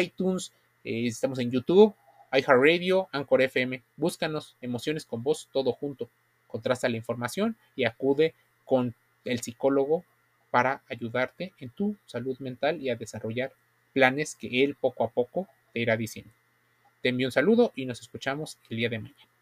iTunes, 0.00 0.52
eh, 0.82 1.06
estamos 1.06 1.38
en 1.38 1.50
YouTube, 1.50 1.94
iHeartRadio, 2.32 3.08
Anchor 3.12 3.42
FM. 3.42 3.82
Búscanos, 3.96 4.56
Emociones 4.60 5.04
con 5.04 5.22
Voz, 5.22 5.48
todo 5.52 5.72
junto. 5.72 6.08
Contrasta 6.46 6.88
la 6.88 6.96
información 6.96 7.56
y 7.74 7.84
acude 7.84 8.34
con 8.64 8.94
el 9.24 9.40
psicólogo 9.40 10.04
para 10.50 10.82
ayudarte 10.88 11.52
en 11.58 11.70
tu 11.70 11.96
salud 12.06 12.38
mental 12.38 12.80
y 12.80 12.90
a 12.90 12.96
desarrollar 12.96 13.52
planes 13.92 14.34
que 14.34 14.64
él 14.64 14.76
poco 14.80 15.04
a 15.04 15.10
poco 15.10 15.48
te 15.72 15.80
irá 15.80 15.96
diciendo. 15.96 16.32
Te 17.06 17.10
envío 17.10 17.28
un 17.28 17.32
saludo 17.32 17.70
y 17.76 17.86
nos 17.86 18.00
escuchamos 18.00 18.58
el 18.68 18.78
día 18.78 18.88
de 18.88 18.98
mañana. 18.98 19.35